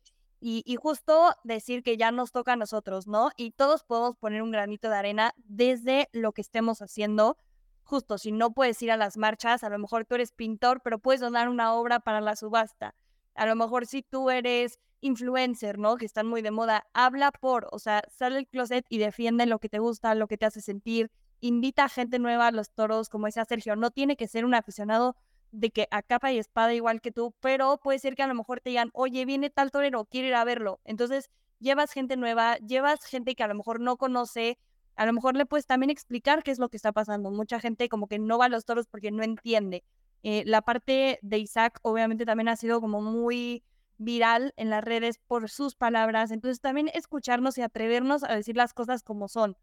[0.41, 3.31] y, y justo decir que ya nos toca a nosotros, ¿no?
[3.37, 7.39] Y todos podemos poner un granito de arena desde lo que estemos haciendo.
[7.85, 10.99] Justo, si no puedes ir a las marchas, a lo mejor tú eres pintor, pero
[10.99, 12.95] puedes donar una obra para la subasta.
[13.35, 15.97] A lo mejor si tú eres influencer, ¿no?
[15.97, 19.59] Que están muy de moda, habla por, o sea, sale del closet y defiende lo
[19.59, 23.09] que te gusta, lo que te hace sentir, invita a gente nueva a los toros,
[23.09, 25.17] como decía Sergio, no tiene que ser un aficionado
[25.53, 28.35] de que a capa y espada igual que tú, pero puede ser que a lo
[28.35, 30.81] mejor te digan, oye, viene tal torero, quiero ir a verlo.
[30.85, 31.31] Entonces,
[31.61, 34.59] llevas gente nueva, llevas gente que a lo mejor no conoce,
[34.97, 37.31] a lo mejor le puedes también explicar qué es lo que está pasando.
[37.31, 39.85] Mucha gente como que no va a los toros porque no entiende.
[40.23, 43.63] Eh, la parte de Isaac obviamente también ha sido como muy
[43.99, 46.31] viral en las redes por sus palabras.
[46.31, 49.57] Entonces también escucharnos y atrevernos a decir las cosas como son.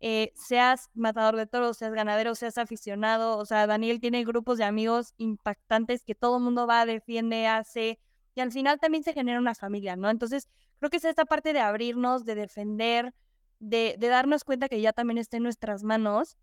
[0.00, 3.38] Eh, seas matador de toros, seas ganadero, seas aficionado.
[3.38, 7.98] O sea, Daniel tiene grupos de amigos impactantes que todo el mundo va, defiende, hace.
[8.34, 10.10] Y al final también se genera una familia, ¿no?
[10.10, 13.14] Entonces, creo que es esta parte de abrirnos, de defender,
[13.58, 16.36] de, de darnos cuenta que ya también está en nuestras manos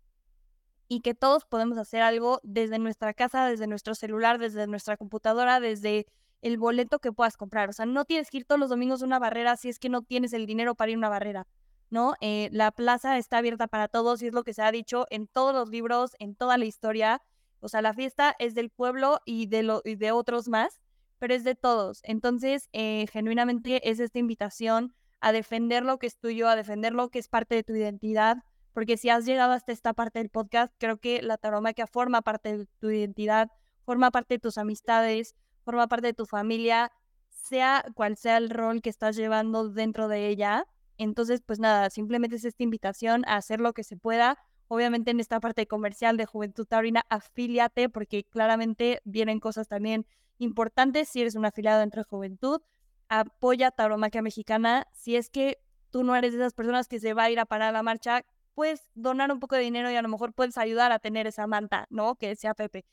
[0.88, 5.60] y que todos podemos hacer algo desde nuestra casa, desde nuestro celular, desde nuestra computadora,
[5.60, 6.06] desde
[6.44, 7.70] el boleto que puedas comprar.
[7.70, 9.88] O sea, no tienes que ir todos los domingos a una barrera si es que
[9.88, 11.46] no tienes el dinero para ir a una barrera,
[11.88, 12.14] ¿no?
[12.20, 15.26] Eh, la plaza está abierta para todos y es lo que se ha dicho en
[15.26, 17.22] todos los libros, en toda la historia.
[17.60, 20.82] O sea, la fiesta es del pueblo y de, lo, y de otros más,
[21.18, 22.00] pero es de todos.
[22.02, 27.08] Entonces, eh, genuinamente es esta invitación a defender lo que es tuyo, a defender lo
[27.08, 30.74] que es parte de tu identidad, porque si has llegado hasta esta parte del podcast,
[30.76, 33.50] creo que la taromaquia forma parte de tu identidad,
[33.86, 35.34] forma parte de tus amistades,
[35.64, 36.92] forma parte de tu familia,
[37.28, 40.66] sea cual sea el rol que estás llevando dentro de ella.
[40.96, 44.38] Entonces, pues nada, simplemente es esta invitación a hacer lo que se pueda.
[44.68, 50.06] Obviamente en esta parte comercial de Juventud Taurina, afíliate porque claramente vienen cosas también
[50.38, 52.60] importantes si eres un afiliado dentro de Juventud.
[53.08, 54.86] Apoya Tauromaquia Mexicana.
[54.92, 55.58] Si es que
[55.90, 58.24] tú no eres de esas personas que se va a ir a parar la marcha,
[58.54, 61.46] puedes donar un poco de dinero y a lo mejor puedes ayudar a tener esa
[61.46, 62.14] manta, ¿no?
[62.16, 62.84] Que sea Pepe.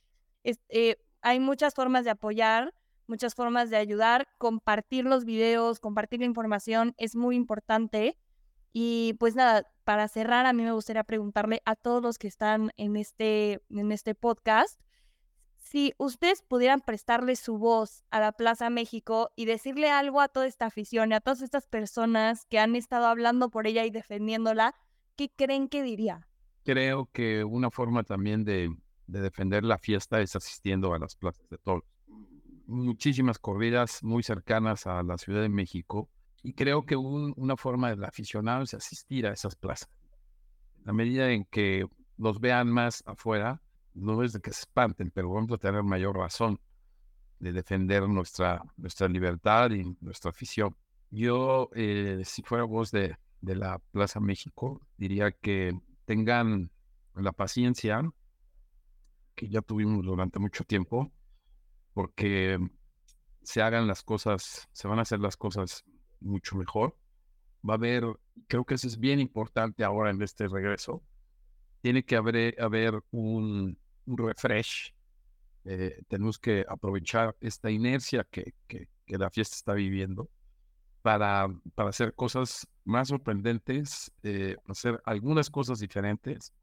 [0.43, 2.74] Eh, hay muchas formas de apoyar,
[3.07, 4.28] muchas formas de ayudar.
[4.38, 8.17] Compartir los videos, compartir la información es muy importante.
[8.74, 12.72] Y pues nada, para cerrar, a mí me gustaría preguntarle a todos los que están
[12.78, 14.80] en este, en este podcast,
[15.72, 20.45] si ustedes pudieran prestarle su voz a la Plaza México y decirle algo a toda
[20.45, 24.76] esta afición y a todas estas personas que han estado hablando por ella y defendiéndola,
[25.15, 26.28] ¿qué creen que diría?
[26.65, 28.76] Creo que una forma también de
[29.07, 31.83] de defender la fiesta es asistiendo a las plazas de toros.
[32.67, 36.09] Muchísimas corridas muy cercanas a la Ciudad de México
[36.43, 39.89] y creo que una forma del aficionado es asistir a esas plazas.
[40.85, 41.85] A medida en que
[42.17, 43.61] los vean más afuera,
[43.93, 46.59] no es de que se espanten, pero vamos a tener mayor razón
[47.39, 50.75] de defender nuestra, nuestra libertad y nuestra afición.
[51.09, 56.71] Yo, eh, si fuera voz de, de la Plaza México, diría que tengan
[57.15, 58.01] la paciencia
[59.41, 61.11] que ya tuvimos durante mucho tiempo,
[61.95, 62.59] porque
[63.41, 65.83] se hagan las cosas, se van a hacer las cosas
[66.19, 66.95] mucho mejor.
[67.67, 68.03] Va a haber,
[68.47, 71.01] creo que eso es bien importante ahora en este regreso,
[71.81, 74.93] tiene que haber, haber un, refresh.
[75.65, 80.29] Eh, tenemos que aprovechar esta inercia que, que, la fiesta está viviendo
[81.01, 86.53] para, para hacer cosas más sorprendentes, eh, hacer algunas cosas diferentes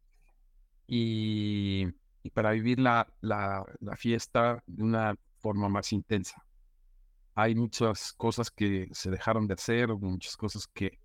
[0.86, 1.88] y,
[2.28, 3.64] y para vivir la, la,
[3.96, 6.44] fiesta de una forma más intensa.
[7.34, 10.98] Hay muchas cosas que se dejaron de hacer, muchas cosas que,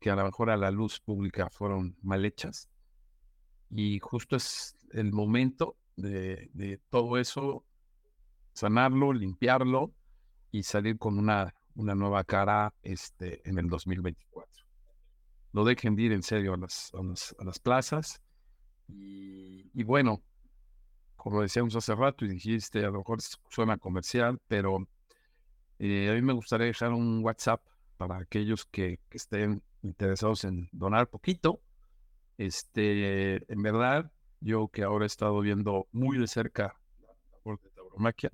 [0.00, 2.70] que a lo mejor a la luz pública fueron mal hechas
[3.70, 7.66] y justo es el momento de, de todo eso,
[8.54, 9.92] sanarlo, limpiarlo
[10.52, 14.64] y salir con una, una nueva cara este, en el 2024.
[15.52, 18.22] No dejen de ir en serio a las, a las, plazas.
[18.88, 20.22] Y, bueno,
[21.22, 24.88] como decíamos hace rato y dijiste, a lo mejor suena comercial, pero
[25.78, 27.62] eh, a mí me gustaría dejar un WhatsApp
[27.96, 31.60] para aquellos que, estén interesados en donar poquito
[32.38, 34.10] este, en verdad,
[34.40, 38.30] yo que ahora he estado viendo muy de cerca la labor de tauromaquia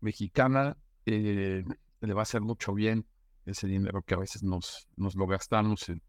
[0.00, 1.64] mexicana, eh,
[2.00, 3.08] le va a hacer mucho bien
[3.44, 6.00] ese dinero que a veces nos, nos lo gastamos en,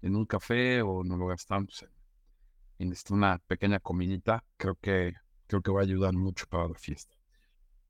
[0.00, 1.84] en un café o nos lo gastamos
[2.78, 4.42] en, este, una pequeña comidita.
[4.56, 5.12] Creo que,
[5.46, 7.14] creo que va a ayudar mucho para la fiesta.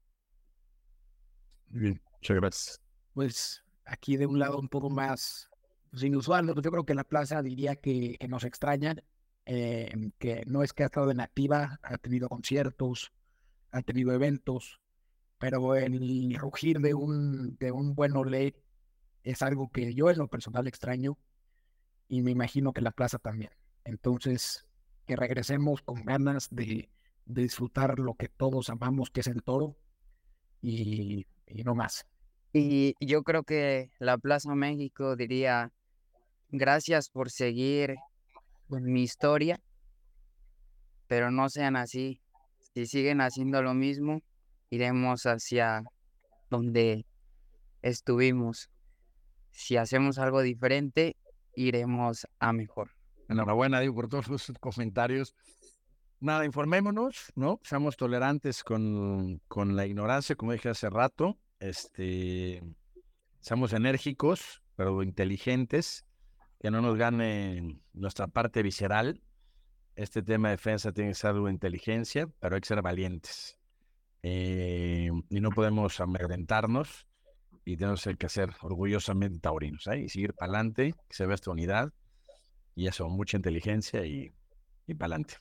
[1.69, 2.81] Bien, muchas gracias.
[3.15, 5.50] Pues aquí de un lado un poco más
[5.91, 9.03] pues, inusual, yo creo que la plaza diría que, nos extrañan,
[9.47, 13.13] eh, que no es que ha estado en activa, ha tenido conciertos,
[13.73, 14.81] ha tenido eventos,
[15.39, 18.55] pero el rugir de un, de un buen olé
[19.23, 21.19] es algo que yo en lo personal extraño
[22.09, 23.51] y me imagino que la plaza también.
[23.85, 24.67] Entonces,
[25.07, 26.91] que regresemos con ganas de,
[27.27, 29.77] disfrutar lo que todos amamos, que es el toro,
[30.61, 32.07] y, y no más.
[32.53, 35.73] Y yo creo que la Plaza México diría,
[36.51, 37.97] gracias por seguir
[38.69, 39.61] mi historia,
[41.07, 42.21] pero no sean así.
[42.75, 44.21] Si siguen haciendo lo mismo,
[44.71, 45.83] iremos hacia
[46.51, 47.05] donde
[47.83, 48.71] estuvimos.
[49.51, 51.17] Si hacemos algo diferente,
[51.55, 52.91] iremos a mejor.
[53.29, 55.35] Enhorabuena, Diego, por todos sus comentarios.
[56.21, 57.61] Nada, informémonos, ¿no?
[57.65, 61.39] Seamos tolerantes con, con la ignorancia, como dije hace rato.
[61.59, 62.63] Este,
[63.41, 66.05] seamos enérgicos, pero inteligentes,
[66.61, 69.23] que no nos gane nuestra parte visceral.
[69.97, 73.59] Este tema de defensa tiene que ser de inteligencia, pero hay que ser valientes.
[74.23, 77.07] Eh, y no podemos amedrentarnos
[77.65, 80.01] y tenemos que ser orgullosamente taurinos ¿eh?
[80.01, 81.93] y seguir para adelante, que se vea esta unidad
[82.75, 84.31] y eso, mucha inteligencia y,
[84.87, 85.37] y para adelante.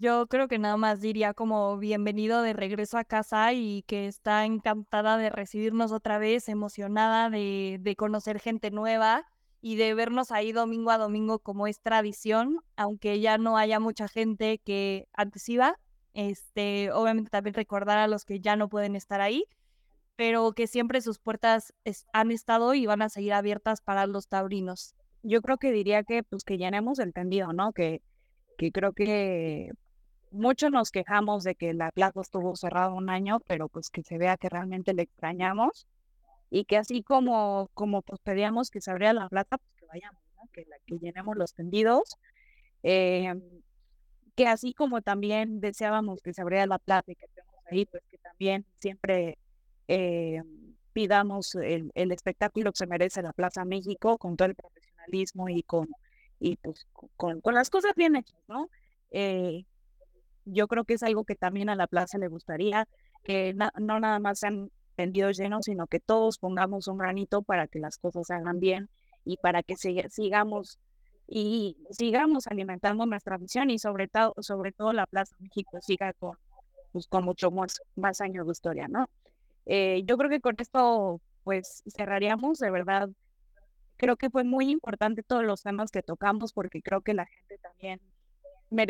[0.00, 4.44] Yo creo que nada más diría como bienvenido de regreso a casa y que está
[4.44, 9.24] encantada de recibirnos otra vez, emocionada de, de conocer gente nueva
[9.66, 14.08] y de vernos ahí domingo a domingo como es tradición, aunque ya no haya mucha
[14.08, 15.80] gente que antes iba,
[16.12, 19.46] este, obviamente también recordar a los que ya no pueden estar ahí,
[20.16, 21.72] pero que siempre sus puertas
[22.12, 24.94] han estado y van a seguir abiertas para los taurinos.
[25.22, 27.72] Yo creo que diría que pues que ya hemos entendido, ¿no?
[27.72, 28.02] Que,
[28.58, 29.70] que creo que
[30.30, 34.18] muchos nos quejamos de que la plaza estuvo cerrada un año, pero pues que se
[34.18, 35.86] vea que realmente le extrañamos
[36.54, 40.22] y que así como, como pues pedíamos que se abriera la plaza, pues que vayamos,
[40.36, 40.48] ¿no?
[40.52, 42.16] que, la, que llenemos los tendidos.
[42.84, 43.34] Eh,
[44.36, 48.04] que así como también deseábamos que se abriera la plaza y que estemos ahí, pues
[48.08, 49.36] que también siempre
[49.88, 50.44] eh,
[50.92, 55.64] pidamos el, el, espectáculo que se merece la Plaza México con todo el profesionalismo y
[55.64, 55.88] con
[56.38, 56.86] y pues
[57.16, 58.70] con, con las cosas bien hechas, ¿no?
[59.10, 59.64] Eh,
[60.44, 62.86] yo creo que es algo que también a la plaza le gustaría,
[63.24, 67.78] que no nada más sean vendidos llenos, sino que todos pongamos un granito para que
[67.78, 68.88] las cosas se hagan bien
[69.24, 70.78] y para que sigamos
[71.26, 76.36] y sigamos alimentando nuestra visión y sobre todo, sobre todo la Plaza México siga con,
[76.92, 79.08] pues, con mucho más, más años de historia, ¿no?
[79.66, 83.08] Eh, yo creo que con esto, pues, cerraríamos, de verdad,
[83.96, 87.58] creo que fue muy importante todos los temas que tocamos porque creo que la gente
[87.58, 88.00] también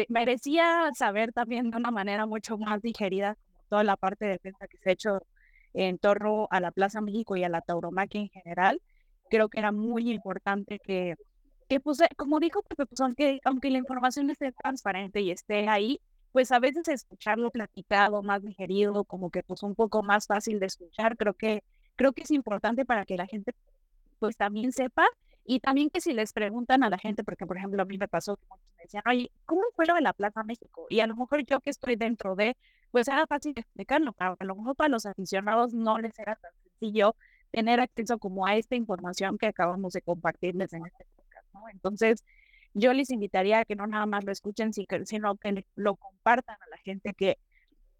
[0.08, 3.36] merecía saber también de una manera mucho más digerida
[3.68, 5.26] toda la parte de defensa que se ha hecho
[5.74, 8.80] en torno a la Plaza México y a la tauromaquia en general.
[9.28, 11.16] Creo que era muy importante que,
[11.68, 15.68] que pues, eh, como dijo Pepe, pues, aunque, aunque la información esté transparente y esté
[15.68, 16.00] ahí,
[16.32, 20.66] pues a veces escucharlo platicado, más digerido, como que pues un poco más fácil de
[20.66, 21.62] escuchar, creo que,
[21.96, 23.54] creo que es importante para que la gente
[24.18, 25.06] pues también sepa
[25.44, 28.08] y también que si les preguntan a la gente, porque por ejemplo a mí me
[28.08, 30.86] pasó que muchos me decían, oye, ¿cómo fue lo de la Plaza México?
[30.88, 32.56] Y a lo mejor yo que estoy dentro de,
[32.90, 37.16] pues era fácil explicarlo, a lo mejor para los aficionados no les era tan sencillo
[37.50, 41.68] tener acceso como a esta información que acabamos de compartirles en este podcast, ¿no?
[41.68, 42.24] Entonces,
[42.72, 46.70] yo les invitaría a que no nada más lo escuchen, sino que lo compartan a
[46.70, 47.38] la gente que,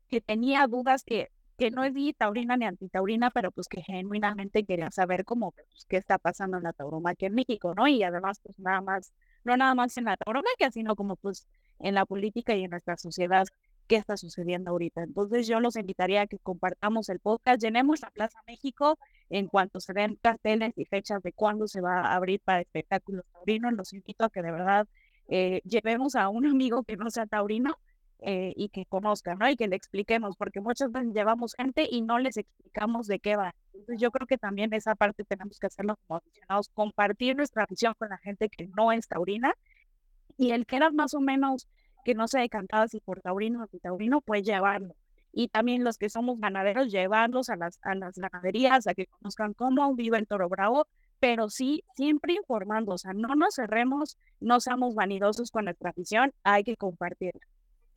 [0.08, 4.64] que tenía dudas, que, que no es ni taurina ni antitaurina, pero pues que genuinamente
[4.64, 7.86] quería saber cómo, pues, qué está pasando en la tauromaquia en México, ¿no?
[7.88, 9.12] Y además, pues nada más,
[9.44, 11.46] no nada más en la tauromaquia, sino como pues
[11.78, 13.46] en la política y en nuestra sociedad
[13.86, 15.02] qué está sucediendo ahorita.
[15.02, 18.98] Entonces yo los invitaría a que compartamos el podcast, llenemos la Plaza México
[19.30, 23.24] en cuanto se den carteles y fechas de cuándo se va a abrir para espectáculos
[23.32, 23.72] taurinos.
[23.74, 24.88] Los invito a que de verdad
[25.28, 27.78] eh, llevemos a un amigo que no sea taurino
[28.26, 29.50] eh, y que conozca, ¿no?
[29.50, 33.36] Y que le expliquemos, porque muchas veces llevamos gente y no les explicamos de qué
[33.36, 33.54] va.
[33.74, 37.92] Entonces yo creo que también esa parte tenemos que hacerlo como aficionados, compartir nuestra visión
[37.98, 39.52] con la gente que no es taurina
[40.38, 41.68] y el que era más o menos
[42.02, 44.96] que no se decantaba si por taurino o antitaurino, pues llevarlo.
[45.30, 49.52] Y también los que somos ganaderos, llevarlos a las, a las ganaderías, a que conozcan
[49.52, 50.86] cómo vive el toro bravo,
[51.20, 56.32] pero sí siempre informando, o sea, no nos cerremos, no seamos vanidosos con nuestra afición,
[56.42, 57.42] hay que compartirla.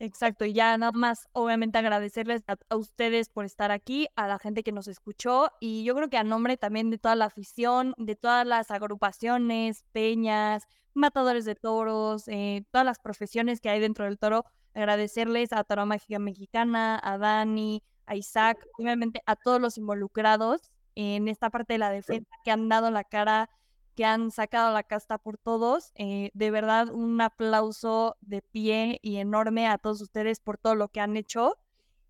[0.00, 4.38] Exacto, y ya nada más, obviamente agradecerles a, a, ustedes por estar aquí, a la
[4.38, 7.94] gente que nos escuchó y yo creo que a nombre también de toda la afición,
[7.98, 14.04] de todas las agrupaciones, peñas, matadores de toros, eh, todas las profesiones que hay dentro
[14.04, 14.44] del toro,
[14.74, 21.28] agradecerles a Toro Mágica Mexicana, a Dani, a Isaac, obviamente a todos los involucrados en
[21.28, 23.50] esta parte de la defensa que han dado la cara,
[23.98, 25.90] que han sacado la casta por todos.
[25.96, 30.86] Eh, de verdad, un aplauso de pie y enorme a todos ustedes por todo lo
[30.86, 31.56] que han hecho.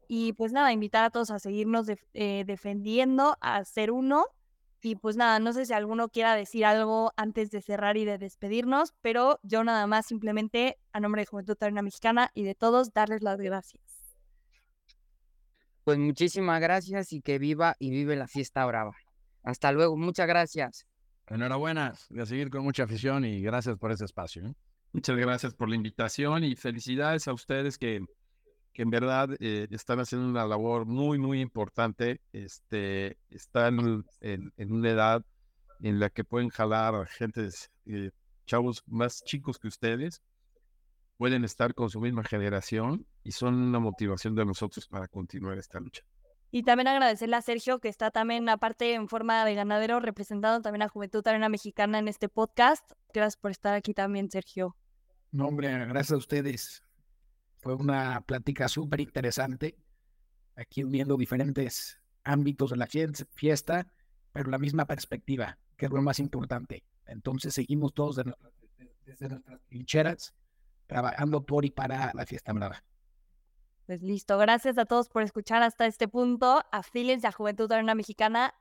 [0.07, 4.27] Y pues nada, invitar a todos a seguirnos eh, defendiendo, a ser uno
[4.83, 8.19] y pues nada, no sé si alguno quiera decir algo antes de cerrar y de
[8.19, 12.93] despedirnos, pero yo nada más simplemente a nombre de Juventud Taurina Mexicana y de todos
[12.93, 13.83] darles las gracias.
[15.85, 18.95] Pues muchísimas gracias y que viva y vive la fiesta brava.
[19.43, 20.88] Hasta luego, muchas gracias.
[21.31, 24.47] Enhorabuena, de seguir con mucha afición y gracias por ese espacio.
[24.47, 24.55] ¿eh?
[24.93, 28.03] Muchas gracias por la invitación y felicidades a ustedes que
[28.79, 32.21] que en verdad eh, están haciendo una labor muy, muy importante.
[32.33, 35.25] Este, están en, una edad
[35.81, 37.49] en la que pueden jalar a gente,
[37.87, 38.13] eh,
[38.47, 40.23] chavos más chicos que ustedes,
[41.17, 45.81] pueden estar con su misma generación y son una motivación de nosotros para continuar esta
[45.81, 46.05] lucha.
[46.51, 50.83] Y también agradecerle a Sergio, que está también, aparte en forma de ganadero, representando también
[50.83, 52.91] a Juventud Arena Mexicana en este podcast.
[53.13, 54.75] Gracias por estar aquí también, Sergio.
[55.31, 56.83] No, hombre, gracias a ustedes.
[57.59, 59.77] Fue una plática súper interesante,
[60.57, 63.93] aquí viendo diferentes ámbitos de la fiesta,
[64.33, 66.85] pero la misma perspectiva, que es lo más importante.
[67.05, 68.17] Entonces seguimos todos
[69.05, 70.35] desde nuestras trincheras,
[70.87, 72.83] trabajando por y para la fiesta brava.
[73.89, 76.63] Pues listo, gracias a todos por escuchar hasta este punto.
[76.73, 78.53] Afílense a Juventud Arena Mexicana,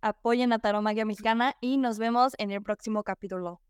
[0.00, 3.60] apoyen a Taromagia Mexicana y nos vemos en el próximo capítulo.